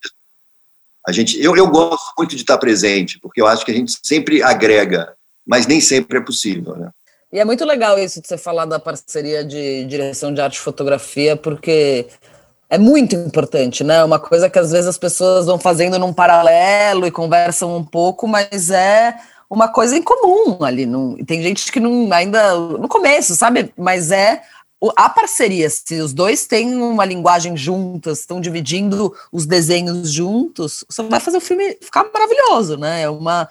[1.07, 3.93] A gente, eu, eu gosto muito de estar presente, porque eu acho que a gente
[4.03, 5.13] sempre agrega,
[5.45, 6.89] mas nem sempre é possível, né?
[7.31, 10.61] E é muito legal isso de você falar da parceria de direção de arte e
[10.61, 12.07] fotografia, porque
[12.69, 14.03] é muito importante, né?
[14.03, 18.27] Uma coisa que às vezes as pessoas vão fazendo num paralelo e conversam um pouco,
[18.27, 19.15] mas é
[19.49, 20.85] uma coisa em comum ali.
[20.85, 23.71] Não, tem gente que não ainda no começo, sabe?
[23.77, 24.41] Mas é
[24.95, 25.69] a parceria.
[25.69, 31.37] Se os dois têm uma linguagem juntas, estão dividindo os desenhos juntos, você vai fazer
[31.37, 33.03] o filme ficar maravilhoso, né?
[33.03, 33.47] É uma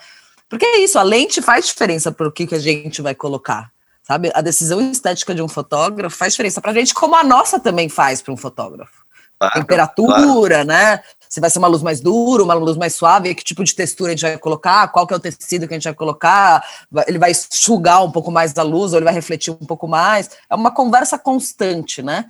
[0.48, 3.70] porque é isso, a lente faz diferença para o que, que a gente vai colocar.
[4.04, 7.58] Sabe, a decisão estética de um fotógrafo faz diferença para a gente, como a nossa
[7.58, 9.04] também faz para um fotógrafo.
[9.38, 10.68] Claro, temperatura, claro.
[10.68, 11.00] né?
[11.28, 14.12] Se vai ser uma luz mais dura, uma luz mais suave, que tipo de textura
[14.12, 16.64] a gente vai colocar, qual que é o tecido que a gente vai colocar,
[17.06, 20.30] ele vai sugar um pouco mais da luz ou ele vai refletir um pouco mais.
[20.48, 22.24] É uma conversa constante, né?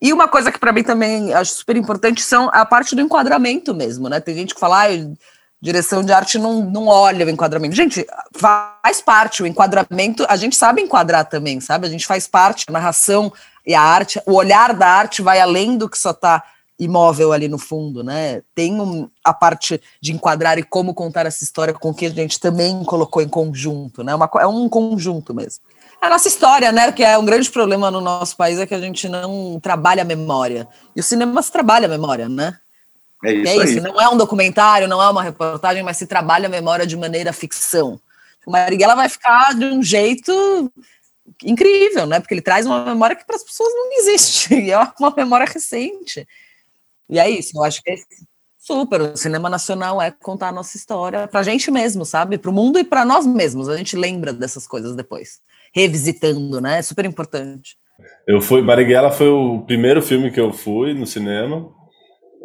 [0.00, 3.72] E uma coisa que para mim também acho super importante são a parte do enquadramento
[3.72, 4.20] mesmo, né?
[4.20, 4.88] Tem gente que fala, ah,
[5.62, 7.76] direção de arte não, não olha o enquadramento.
[7.76, 11.86] Gente, faz parte, o enquadramento, a gente sabe enquadrar também, sabe?
[11.86, 13.32] A gente faz parte, a narração
[13.66, 16.42] e a arte, o olhar da arte vai além do que só está
[16.78, 18.42] imóvel ali no fundo, né?
[18.54, 22.40] Tem um, a parte de enquadrar e como contar essa história com que a gente
[22.40, 24.14] também colocou em conjunto, né?
[24.14, 25.62] Uma, é um conjunto mesmo.
[26.00, 26.90] A nossa história, né?
[26.90, 30.04] Que é um grande problema no nosso país é que a gente não trabalha a
[30.04, 30.66] memória.
[30.96, 32.58] E o cinema se trabalha a memória, né?
[33.24, 33.80] É isso, é isso.
[33.80, 37.32] Não é um documentário, não é uma reportagem, mas se trabalha a memória de maneira
[37.32, 38.00] ficção.
[38.44, 40.72] O Marighella vai ficar de um jeito
[41.44, 42.20] incrível, né?
[42.20, 44.54] Porque ele traz uma memória que para as pessoas não existe.
[44.62, 46.26] E é uma memória recente.
[47.08, 47.96] E é isso, eu acho que é
[48.58, 49.00] super.
[49.00, 52.38] O cinema nacional é contar a nossa história para a gente mesmo, sabe?
[52.38, 53.68] Para o mundo e para nós mesmos.
[53.68, 55.40] A gente lembra dessas coisas depois,
[55.74, 56.78] revisitando, né?
[56.78, 57.76] É super importante.
[58.26, 61.70] Eu fui, Marighella foi o primeiro filme que eu fui no cinema.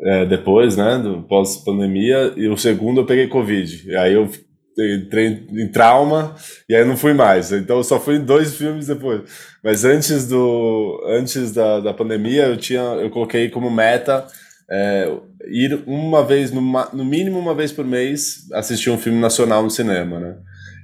[0.04, 3.90] É, depois, né, do pós-pandemia, e o segundo eu peguei Covid.
[3.90, 4.30] E aí eu
[4.78, 6.36] entrei em trauma
[6.70, 7.52] e aí não fui mais.
[7.52, 9.22] Então eu só fui em dois filmes depois.
[9.64, 14.26] Mas antes do antes da, da pandemia eu tinha eu coloquei como meta
[14.70, 15.10] é,
[15.50, 19.70] ir uma vez, no, no mínimo uma vez por mês, assistir um filme nacional no
[19.70, 20.36] cinema, né?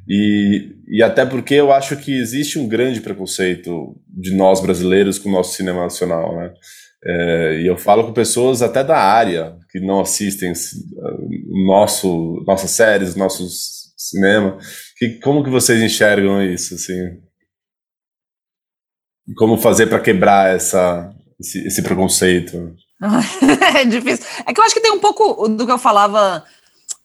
[0.07, 5.29] E, e até porque eu acho que existe um grande preconceito de nós brasileiros com
[5.29, 6.53] o nosso cinema nacional, né?
[7.05, 10.53] É, e eu falo com pessoas até da área que não assistem
[11.65, 13.82] nosso, nossas séries, nossos
[14.13, 14.57] cinema.
[14.97, 17.21] Que, como que vocês enxergam isso, assim?
[19.37, 22.75] Como fazer para quebrar essa, esse, esse preconceito?
[23.75, 24.25] é difícil.
[24.45, 26.43] É que eu acho que tem um pouco do que eu falava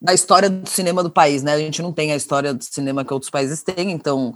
[0.01, 1.53] da história do cinema do país, né?
[1.53, 4.35] A gente não tem a história do cinema que outros países têm, então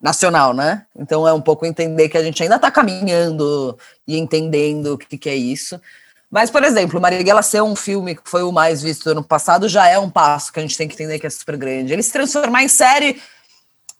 [0.00, 0.84] nacional, né?
[0.96, 5.16] Então é um pouco entender que a gente ainda está caminhando e entendendo o que,
[5.16, 5.80] que, é isso.
[6.32, 9.86] Mas, por exemplo, Marighella ser um filme que foi o mais visto ano passado já
[9.86, 11.92] é um passo que a gente tem que entender que é super grande.
[11.92, 13.20] Ele se transformar em série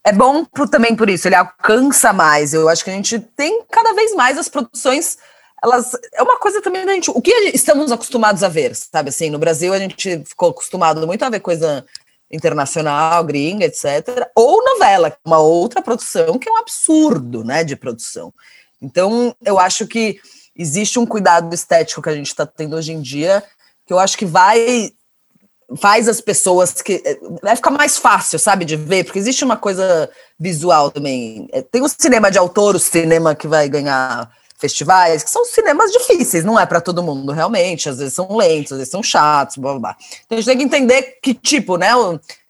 [0.02, 2.54] é bom pro, também por isso, ele alcança mais.
[2.54, 5.18] Eu acho que a gente tem cada vez mais as produções
[5.62, 7.10] elas é uma coisa também da gente.
[7.10, 9.10] O que estamos acostumados a ver, sabe?
[9.10, 11.84] Assim, no Brasil a gente ficou acostumado muito a ver coisa
[12.30, 14.26] internacional, gringa, etc.
[14.34, 18.32] Ou novela, uma outra produção que é um absurdo, né, de produção.
[18.80, 20.18] Então, eu acho que
[20.56, 23.42] existe um cuidado estético que a gente está tendo hoje em dia,
[23.86, 24.92] que eu acho que vai
[25.76, 27.02] faz as pessoas que
[27.42, 31.48] vai ficar mais fácil, sabe, de ver, porque existe uma coisa visual também.
[31.50, 35.90] É, tem o cinema de autor, o cinema que vai ganhar festivais, que são cinemas
[35.90, 37.88] difíceis, não é para todo mundo, realmente.
[37.88, 39.96] Às vezes são lentos, às vezes são chatos, blá, blá, blá.
[40.24, 41.88] Então a gente tem que entender que tipo, né?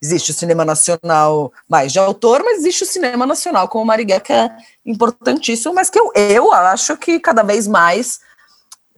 [0.02, 4.32] Existe o cinema nacional mais de autor, mas existe o cinema nacional como Marighella, que
[4.32, 4.50] é
[4.84, 8.20] importantíssimo, mas que eu, eu acho que cada vez mais,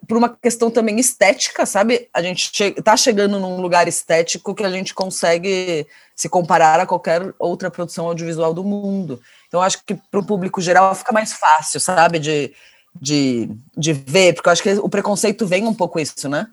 [0.08, 2.08] por uma questão também estética, sabe?
[2.12, 5.86] A gente che tá chegando num lugar estético que a gente consegue
[6.16, 9.20] se comparar a qualquer outra produção audiovisual do mundo.
[9.48, 12.18] Então, acho que para o público geral fica mais fácil, sabe?
[12.18, 12.52] De
[13.00, 16.46] de, de ver, porque eu acho que o preconceito vem um pouco isso, né?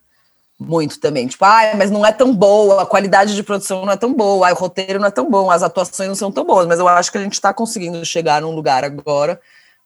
[0.60, 1.28] Muito também.
[1.28, 4.52] Tipo, ah, mas não é tão boa, a qualidade de produção não é tão boa,
[4.52, 7.12] o roteiro não é tão bom, as atuações não são tão boas, mas eu acho
[7.12, 9.40] que a gente está conseguindo chegar num lugar agora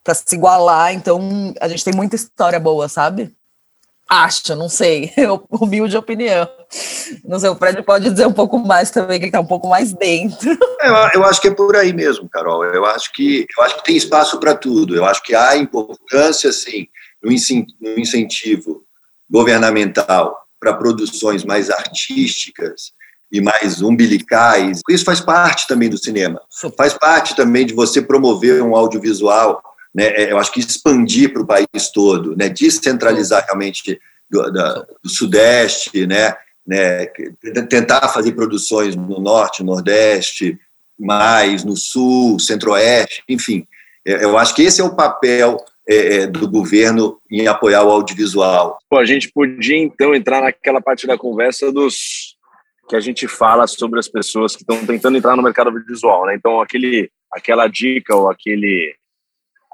[0.04, 3.34] para se igualar, então a gente tem muita história boa, sabe?
[4.10, 5.12] Acho, não sei,
[5.50, 6.48] humilde opinião.
[7.24, 9.68] Não sei, o Fred pode dizer um pouco mais também, que ele está um pouco
[9.68, 10.52] mais dentro.
[10.82, 12.64] É, eu, eu, acho que é por aí mesmo, Carol.
[12.64, 14.96] Eu acho que, eu acho que tem espaço para tudo.
[14.96, 16.88] Eu acho que há importância, sim,
[17.24, 17.32] no
[17.98, 18.84] incentivo
[19.30, 22.92] governamental para produções mais artísticas
[23.32, 24.82] e mais umbilicais.
[24.90, 26.42] Isso faz parte também do cinema.
[26.78, 29.62] Faz parte também de você promover um audiovisual
[29.96, 33.98] né, é, eu acho que expandir para o país todo, né, descentralizar realmente
[34.30, 36.36] do, da, do Sudeste, né,
[36.68, 37.06] né,
[37.70, 40.60] tentar fazer produções no Norte, Nordeste,
[41.00, 43.66] mais no Sul, Centro-Oeste, enfim.
[44.06, 48.78] É, eu acho que esse é o papel é, do governo em apoiar o audiovisual.
[48.92, 52.36] A gente podia então entrar naquela parte da conversa dos
[52.90, 56.36] que a gente fala sobre as pessoas que estão tentando entrar no mercado audiovisual, né?
[56.36, 58.96] Então aquele, aquela dica ou aquele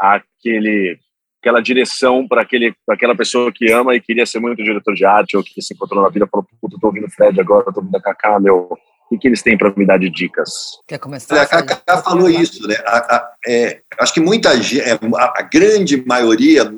[0.01, 0.97] aquele
[1.41, 5.05] aquela direção para aquele para aquela pessoa que ama e queria ser muito diretor de
[5.05, 7.95] arte ou que se encontrou na vida falou puta, tô ouvindo Fred agora, tô ouvindo
[7.95, 8.77] a Kaká, meu,
[9.09, 10.79] o que, eles têm para me dar de dicas?
[10.87, 11.41] Quer começar?
[11.41, 12.75] A Kaká falou isso, né?
[12.85, 16.73] A, a, é, acho que muita gente, é, a, a, grande maioria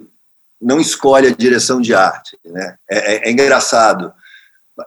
[0.60, 2.76] não escolhe a direção de arte, né?
[2.90, 4.12] É, é, é engraçado.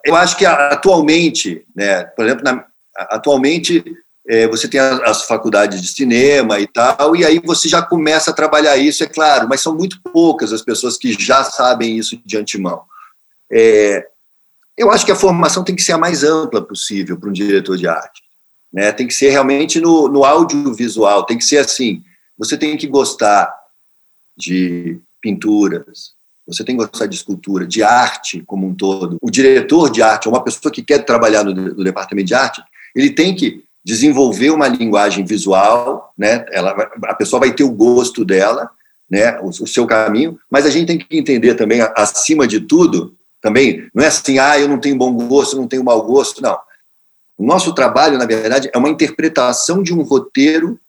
[0.04, 2.04] Eu acho que atualmente, né?
[2.04, 2.64] Por exemplo, na,
[2.96, 3.84] atualmente
[4.28, 8.34] é, você tem as, faculdades de cinema e tal, e aí você já começa a
[8.34, 12.36] trabalhar isso, é claro, mas são muito poucas as pessoas que já sabem isso de
[12.36, 12.82] antemão.
[13.50, 14.06] É,
[14.76, 17.76] eu acho que a formação tem que ser a mais ampla possível para um diretor
[17.76, 18.22] de arte.
[18.72, 18.92] Né?
[18.92, 22.02] Tem que ser realmente no, no audiovisual, tem que ser assim.
[22.36, 23.50] Você tem que gostar
[24.36, 26.14] de pinturas,
[26.46, 29.16] você tem que gostar de escultura, de arte como um todo.
[29.22, 32.62] O diretor de arte, uma pessoa que quer trabalhar no, no departamento de arte,
[32.94, 36.44] ele tem que desenvolver uma linguagem visual, né?
[36.50, 36.72] Ela,
[37.04, 38.68] a pessoa vai ter o gosto dela,
[39.08, 39.38] né?
[39.38, 43.88] O, o, seu caminho, mas a gente tem que entender também, acima de tudo, também
[43.94, 46.58] não é assim, ah, eu não tenho bom gosto, não tenho mau gosto, não.
[47.38, 50.80] O nosso trabalho, na verdade, é uma interpretação de um roteiro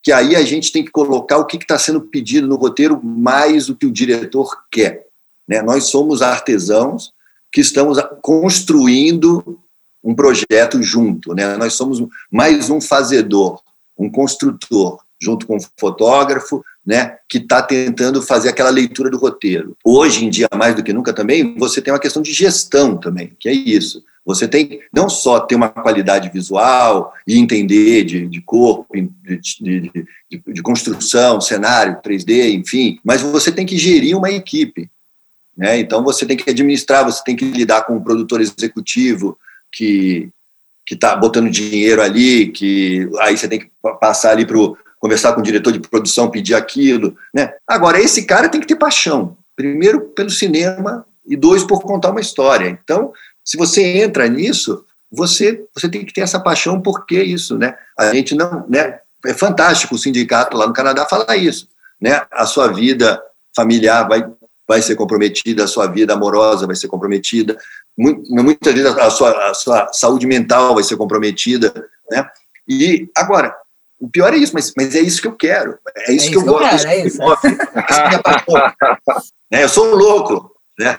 [0.00, 3.68] que aí a gente tem que colocar o que está sendo pedido no roteiro mais
[3.68, 5.04] o que o diretor quer.
[5.48, 5.62] Né?
[5.62, 7.12] Nós somos artesãos
[7.52, 9.58] que estamos construindo
[10.02, 11.34] um projeto junto.
[11.34, 11.56] Né?
[11.56, 13.60] Nós somos mais um fazedor,
[13.98, 19.76] um construtor, junto com o fotógrafo, né, que está tentando fazer aquela leitura do roteiro.
[19.84, 23.32] Hoje em dia, mais do que nunca também, você tem uma questão de gestão também,
[23.38, 24.02] que é isso.
[24.24, 30.06] Você tem não só ter uma qualidade visual e entender de, de corpo, de, de,
[30.30, 34.90] de, construção, cenário, 3D, enfim, mas você tem que gerir uma equipe.
[35.56, 35.80] Né?
[35.80, 39.38] Então você tem que administrar, você tem que lidar com o produtor executivo
[39.72, 40.28] que
[40.86, 44.56] que está botando dinheiro ali, que aí você tem que passar ali para
[44.98, 47.54] conversar com o diretor de produção, pedir aquilo, né?
[47.64, 52.20] Agora esse cara tem que ter paixão, primeiro pelo cinema e dois por contar uma
[52.20, 52.68] história.
[52.68, 53.12] Então
[53.44, 57.76] se você entra nisso, você, você tem que ter essa paixão, porque isso, né?
[57.98, 59.00] A gente não, né?
[59.26, 61.68] É fantástico o sindicato lá no Canadá falar isso,
[62.00, 62.22] né?
[62.30, 63.20] A sua vida
[63.54, 64.24] familiar vai,
[64.66, 67.58] vai ser comprometida, a sua vida amorosa vai ser comprometida,
[67.96, 71.72] muitas vezes a sua, a sua saúde mental vai ser comprometida,
[72.10, 72.28] né?
[72.68, 73.54] E agora,
[74.00, 76.36] o pior é isso, mas, mas é isso que eu quero, é isso, é que,
[76.36, 77.18] eu gosto, é isso.
[79.52, 80.98] é, eu sou louco, né?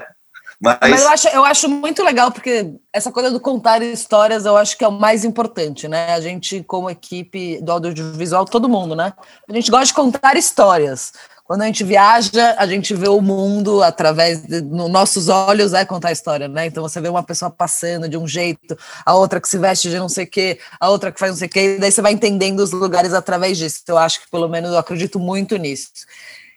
[0.61, 0.77] Mas...
[0.79, 4.77] Mas, eu, acho, eu acho muito legal, porque essa coisa do contar histórias eu acho
[4.77, 6.13] que é o mais importante, né?
[6.13, 9.11] A gente, como equipe do audiovisual, todo mundo, né?
[9.49, 11.13] A gente gosta de contar histórias.
[11.51, 15.83] Quando a gente viaja, a gente vê o mundo através de nos nossos olhos é
[15.83, 16.67] contar história, né?
[16.67, 19.99] Então você vê uma pessoa passando de um jeito, a outra que se veste de
[19.99, 22.01] não sei o quê, a outra que faz não sei o quê, e daí você
[22.01, 23.83] vai entendendo os lugares através disso.
[23.85, 25.89] Eu acho que pelo menos eu acredito muito nisso.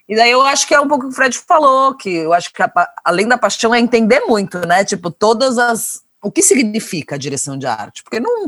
[0.09, 2.33] E daí eu acho que é um pouco o que o Fred falou, que eu
[2.33, 2.71] acho que a,
[3.05, 4.85] além da paixão é entender muito, né?
[4.85, 6.05] Tipo, todas as.
[6.23, 8.05] O que significa a direção de arte?
[8.05, 8.47] Porque não.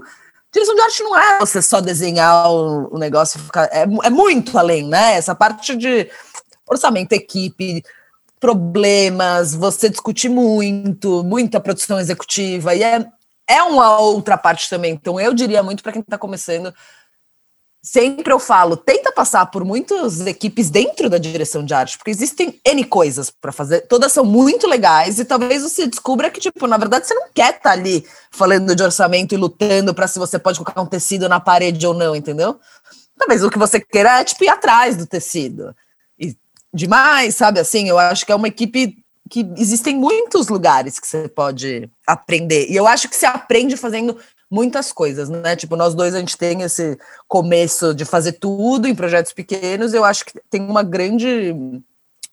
[0.57, 3.69] Direção de arte não é você só desenhar o, o negócio ficar.
[3.71, 5.15] É, é muito além, né?
[5.15, 6.11] Essa parte de
[6.67, 7.85] orçamento, equipe,
[8.41, 13.07] problemas, você discute muito, muita produção executiva, e é,
[13.47, 14.95] é uma outra parte também.
[14.95, 16.73] Então, eu diria muito para quem está começando
[17.87, 22.61] sempre eu falo, tenta passar por muitas equipes dentro da direção de arte, porque existem
[22.67, 26.77] N coisas para fazer, todas são muito legais, e talvez você descubra que, tipo, na
[26.77, 30.37] verdade você não quer estar tá ali falando de orçamento e lutando para se você
[30.37, 32.59] pode colocar um tecido na parede ou não, entendeu?
[33.17, 35.73] Talvez o que você queira é, tipo, ir atrás do tecido.
[36.19, 36.37] E
[36.75, 38.99] demais, sabe, assim, eu acho que é uma equipe
[39.31, 44.19] que existem muitos lugares que você pode aprender, e eu acho que se aprende fazendo
[44.57, 45.55] muitas coisas, né?
[45.55, 46.99] Tipo, nós dois a gente tem esse
[47.29, 51.55] começo de fazer tudo em projetos pequenos, eu acho que tem uma grande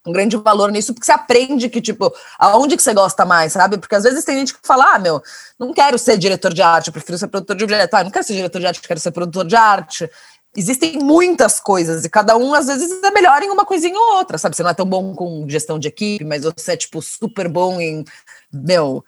[0.05, 3.77] um grande valor nisso, porque você aprende que, tipo, aonde que você gosta mais, sabe?
[3.77, 5.21] Porque às vezes tem gente que fala, ah, meu,
[5.57, 7.93] não quero ser diretor de arte, eu prefiro ser produtor de objeto.
[7.93, 10.09] Ah, não quero ser diretor de arte, quero ser produtor de arte.
[10.57, 14.37] Existem muitas coisas, e cada um, às vezes, é melhor em uma coisinha ou outra,
[14.37, 14.55] sabe?
[14.55, 17.79] Você não é tão bom com gestão de equipe, mas você é, tipo, super bom
[17.79, 18.03] em,
[18.51, 19.03] meu,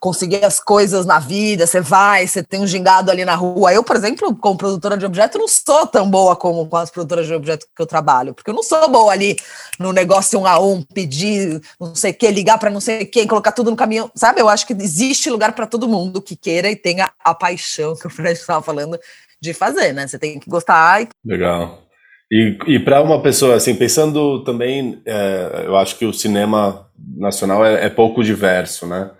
[0.00, 3.72] conseguir as coisas na vida, você vai, você tem um gingado ali na rua.
[3.72, 7.26] Eu, por exemplo, como produtora de objeto, não sou tão boa como com as produtoras
[7.26, 9.36] de objeto que eu trabalho, porque eu não sou boa ali
[9.78, 13.26] no negócio um a um, pedir não sei o que, ligar para não sei quem,
[13.26, 14.40] colocar tudo no caminhão, sabe?
[14.40, 18.06] Eu acho que existe lugar para todo mundo que queira e tenha a paixão que
[18.06, 18.98] o Fred estava falando
[19.40, 20.06] de fazer, né?
[20.06, 21.02] Você tem que gostar.
[21.02, 21.08] E...
[21.24, 21.88] Legal.
[22.30, 27.64] E, e para uma pessoa, assim, pensando também, é, eu acho que o cinema nacional
[27.64, 29.10] é, é pouco diverso, né?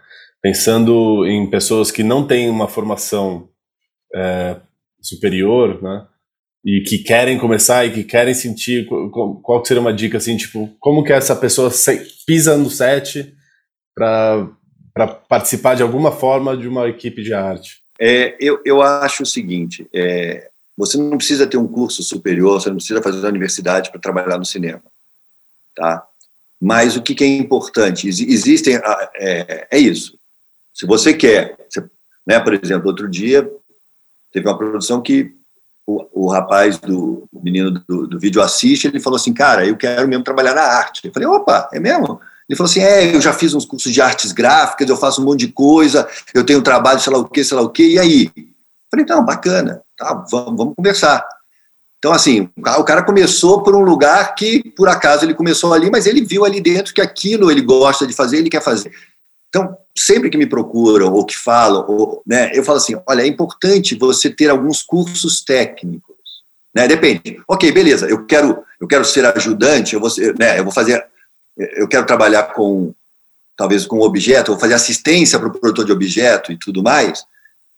[0.42, 3.48] Pensando em pessoas que não têm uma formação
[4.14, 4.56] é,
[5.00, 6.06] superior, né?
[6.64, 8.86] E que querem começar e que querem sentir
[9.42, 11.70] qual, seria uma dica assim, tipo, como que essa pessoa
[12.26, 13.34] pisa no set
[13.94, 14.48] para
[15.28, 17.78] participar de alguma forma de uma equipe de arte?
[17.98, 22.68] É, eu, eu acho o seguinte: é, você não precisa ter um curso superior, você
[22.68, 24.82] não precisa fazer uma universidade para trabalhar no cinema,
[25.74, 26.06] tá?
[26.60, 28.08] Mas o que, que é importante?
[28.08, 28.76] Existem
[29.14, 30.17] é, é isso.
[30.78, 31.84] Se você quer, você,
[32.26, 33.50] né, por exemplo, outro dia
[34.32, 35.34] teve uma produção que
[35.86, 39.76] o, o rapaz do o menino do, do, vídeo assiste, ele falou assim, cara, eu
[39.76, 41.00] quero mesmo trabalhar na arte.
[41.04, 42.20] Eu falei, opa, é mesmo?
[42.48, 45.24] Ele falou assim: é, eu já fiz uns cursos de artes gráficas, eu faço um
[45.24, 47.98] monte de coisa, eu tenho trabalho, sei lá o quê, sei lá o quê, e
[47.98, 48.30] aí?
[48.90, 51.26] Falei, não, bacana, tá, vamos, vamos conversar.
[51.98, 56.06] Então, assim, o cara começou por um lugar que, por acaso, ele começou ali, mas
[56.06, 58.92] ele viu ali dentro que aquilo ele gosta de fazer, ele quer fazer.
[59.48, 63.26] Então, sempre que me procuram ou que falam, ou, né, eu falo assim: olha, é
[63.26, 66.16] importante você ter alguns cursos técnicos.
[66.74, 66.86] Né?
[66.86, 67.40] Depende.
[67.48, 71.04] Ok, beleza, eu quero, eu quero ser ajudante, eu vou, né, eu vou fazer,
[71.56, 72.94] eu quero trabalhar com,
[73.56, 77.24] talvez com objeto, vou fazer assistência para o produtor de objeto e tudo mais.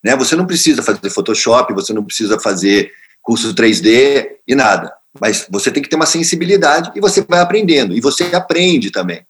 [0.02, 0.16] Né?
[0.16, 2.92] Você não precisa fazer Photoshop, você não precisa fazer
[3.22, 4.92] curso 3D e nada.
[5.18, 7.94] Mas você tem que ter uma sensibilidade e você vai aprendendo.
[7.94, 9.22] E você aprende também.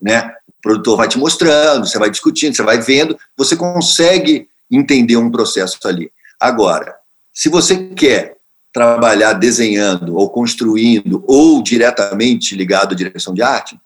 [0.00, 0.30] Né?
[0.64, 5.78] Produtor vai te mostrando, você vai discutindo, você vai vendo, você consegue entender um processo
[5.84, 6.10] ali.
[6.40, 6.96] Agora,
[7.30, 8.38] se você quer
[8.72, 13.78] trabalhar desenhando ou construindo ou diretamente ligado à direção de arte,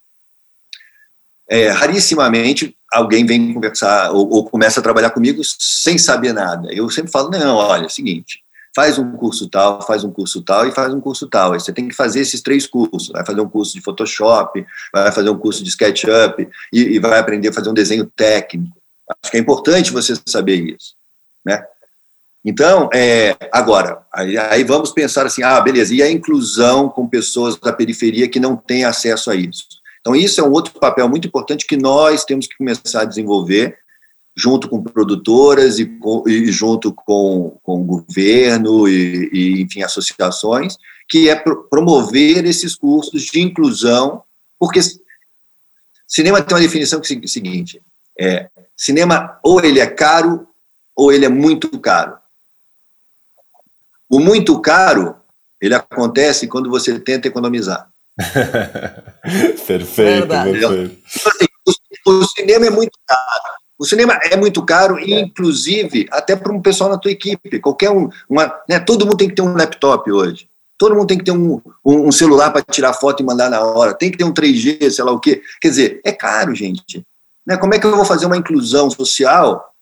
[1.49, 6.73] é, rarissimamente alguém vem conversar ou, ou, começa a trabalhar comigo sem saber nada.
[6.73, 8.41] Eu sempre falo, não, olha, é o seguinte,
[8.75, 11.53] faz um curso tal, faz um curso tal e faz um curso tal.
[11.53, 13.09] Aí você tem que fazer esses três cursos.
[13.09, 17.19] Vai fazer um curso de Photoshop, vai fazer um curso de SketchUp e, e vai
[17.19, 18.77] aprender a fazer um desenho técnico.
[19.23, 20.95] Acho que é importante você saber isso,
[21.45, 21.65] né?
[22.45, 27.57] Então, é, agora, aí, aí, vamos pensar assim, ah, beleza, e a inclusão com pessoas
[27.57, 29.65] da periferia que não têm acesso a isso?
[30.01, 33.77] Então, isso é um outro papel muito importante que nós temos que começar a desenvolver,
[34.39, 40.77] junto com produtoras e, com, e junto com, com o governo e, e, enfim, associações,
[41.09, 44.23] que é pro, promover esses cursos de inclusão,
[44.57, 44.79] porque
[46.07, 47.83] cinema tem uma definição que é a seguinte,
[48.17, 50.47] é, cinema ou ele é caro
[50.95, 52.17] ou ele é muito caro.
[54.09, 55.17] O muito caro,
[55.61, 57.91] ele acontece quando você tenta economizar.
[59.67, 60.57] perfeito, perfeito.
[60.57, 60.71] Então,
[61.27, 61.47] assim,
[62.07, 63.59] o, o, cinema é muito caro.
[63.79, 67.61] O cinema é muito caro, e, inclusive, até para um pessoal na tua equipe.
[67.61, 70.49] Qualquer um, uma, né, todo mundo tem que ter um laptop hoje.
[70.77, 73.61] Todo mundo tem que ter um, um, um celular para tirar foto e mandar na
[73.61, 73.95] hora.
[73.95, 75.43] Tem que ter um 3G, sei lá o quê.
[75.61, 77.07] Quer dizer, é caro, gente.
[77.47, 77.57] Né?
[77.57, 79.73] Como é que eu vou fazer uma inclusão social?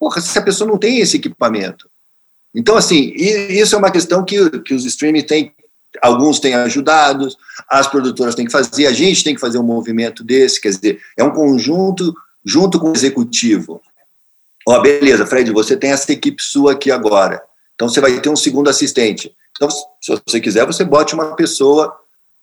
[0.00, 1.88] Porra, se a pessoa não tem esse equipamento.
[2.54, 5.52] Então, assim, isso é uma questão que, que os streaming têm,
[6.00, 7.28] alguns têm ajudado,
[7.68, 11.00] as produtoras têm que fazer, a gente tem que fazer um movimento desse, quer dizer,
[11.16, 12.14] é um conjunto
[12.44, 13.80] junto com o executivo.
[14.66, 17.42] Ó, oh, beleza, Fred, você tem essa equipe sua aqui agora,
[17.74, 19.34] então você vai ter um segundo assistente.
[19.56, 21.96] Então, se você quiser, você bote uma pessoa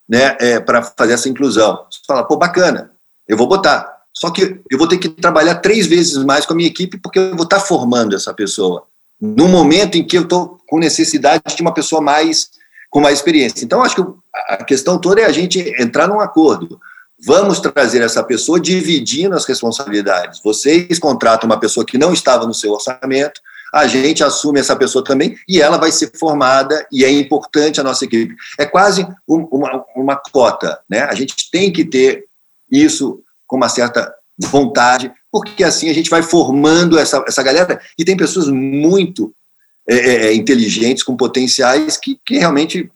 [0.07, 1.86] né, é, para fazer essa inclusão.
[1.90, 2.91] Você fala, pô, bacana,
[3.28, 4.02] eu vou botar.
[4.14, 7.19] Só que eu vou ter que trabalhar três vezes mais com a minha equipe, porque
[7.19, 8.84] eu vou estar formando essa pessoa
[9.19, 12.49] no momento em que eu estou com necessidade de uma pessoa mais
[12.90, 13.64] com mais experiência.
[13.64, 14.03] Então, acho que
[14.49, 16.80] a questão toda é a gente entrar num acordo.
[17.23, 20.41] Vamos trazer essa pessoa dividindo as responsabilidades.
[20.43, 23.41] Vocês contratam uma pessoa que não estava no seu orçamento,
[23.73, 27.84] a gente assume essa pessoa também e ela vai ser formada e é importante a
[27.84, 28.35] nossa equipe.
[28.60, 31.03] É quase um, uma, uma cota, né?
[31.03, 32.26] A gente tem que ter
[32.69, 38.03] isso com uma certa vontade, porque assim a gente vai formando essa, essa galera e
[38.03, 39.34] tem pessoas muito
[39.88, 42.91] é, é, é, inteligentes, com potenciais, que, que realmente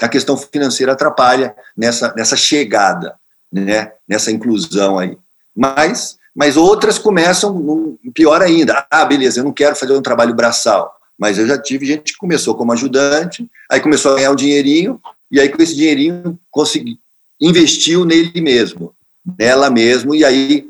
[0.00, 3.14] a questão financeira atrapalha nessa, nessa chegada,
[3.60, 5.16] né, nessa inclusão aí.
[5.54, 8.86] Mas, mas outras começam pior ainda.
[8.90, 12.18] Ah, beleza, eu não quero fazer um trabalho braçal, mas eu já tive gente que
[12.18, 15.00] começou como ajudante, aí começou a ganhar um dinheirinho,
[15.30, 16.98] e aí com esse dinheirinho consegui,
[17.40, 18.94] investiu nele mesmo,
[19.38, 20.68] nela mesmo, e aí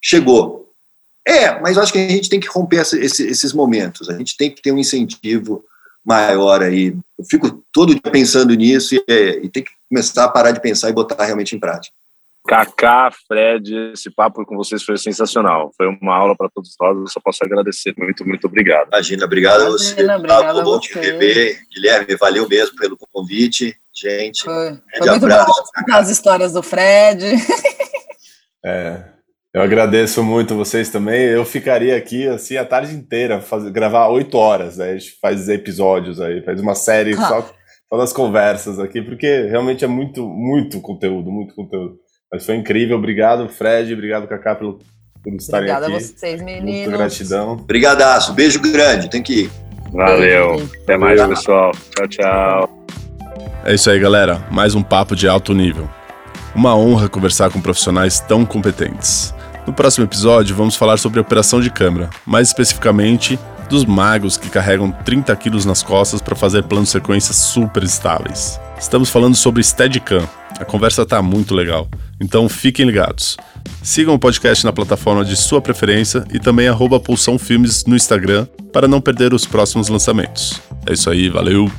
[0.00, 0.72] chegou.
[1.26, 4.36] É, mas eu acho que a gente tem que romper esse, esses momentos, a gente
[4.36, 5.64] tem que ter um incentivo
[6.04, 6.96] maior aí.
[7.18, 10.60] Eu fico todo dia pensando nisso e, é, e tem que começar a parar de
[10.60, 11.94] pensar e botar realmente em prática.
[12.46, 15.72] Kaká, Fred, esse papo com vocês foi sensacional.
[15.76, 16.96] Foi uma aula para todos nós.
[16.96, 17.92] Eu só posso agradecer.
[17.98, 18.86] Muito, muito obrigado.
[18.88, 19.92] Imagina, obrigado a você.
[20.00, 21.58] Obrigado bom te rever.
[21.74, 23.76] Guilherme, valeu mesmo pelo convite.
[23.92, 25.46] Gente, foi, foi muito abraço.
[25.86, 27.24] bom as histórias do Fred.
[28.68, 29.04] É,
[29.54, 31.22] eu agradeço muito vocês também.
[31.22, 34.90] Eu ficaria aqui assim a tarde inteira, fazer, gravar oito horas, né?
[34.90, 37.28] A gente faz episódios aí, faz uma série ah.
[37.28, 37.54] só
[37.94, 41.96] das conversas aqui, porque realmente é muito, muito conteúdo, muito conteúdo.
[42.32, 42.96] Mas foi incrível.
[42.96, 43.92] Obrigado, Fred.
[43.92, 44.78] Obrigado, Cacá, pelo,
[45.22, 45.94] por estarem Obrigada aqui.
[45.94, 46.86] Obrigada a vocês, meninos.
[46.86, 47.52] Muito gratidão.
[47.52, 48.32] Obrigadaço.
[48.32, 49.08] Beijo grande.
[49.08, 49.50] Tem que ir.
[49.92, 50.56] Valeu.
[50.56, 50.72] Beijo.
[50.82, 51.72] Até mais, pessoal.
[51.94, 52.86] Tchau, tchau.
[53.64, 54.44] É isso aí, galera.
[54.50, 55.88] Mais um papo de alto nível.
[56.54, 59.34] Uma honra conversar com profissionais tão competentes.
[59.66, 64.90] No próximo episódio, vamos falar sobre operação de câmera, mais especificamente dos magos que carregam
[64.90, 68.60] 30 quilos nas costas para fazer planos sequências super estáveis.
[68.78, 70.26] Estamos falando sobre Steadicam.
[70.58, 71.88] A conversa tá muito legal.
[72.20, 73.36] Então fiquem ligados.
[73.82, 78.46] Sigam o podcast na plataforma de sua preferência e também arroba Pulsão Filmes no Instagram
[78.72, 80.60] para não perder os próximos lançamentos.
[80.86, 81.70] É isso aí, valeu!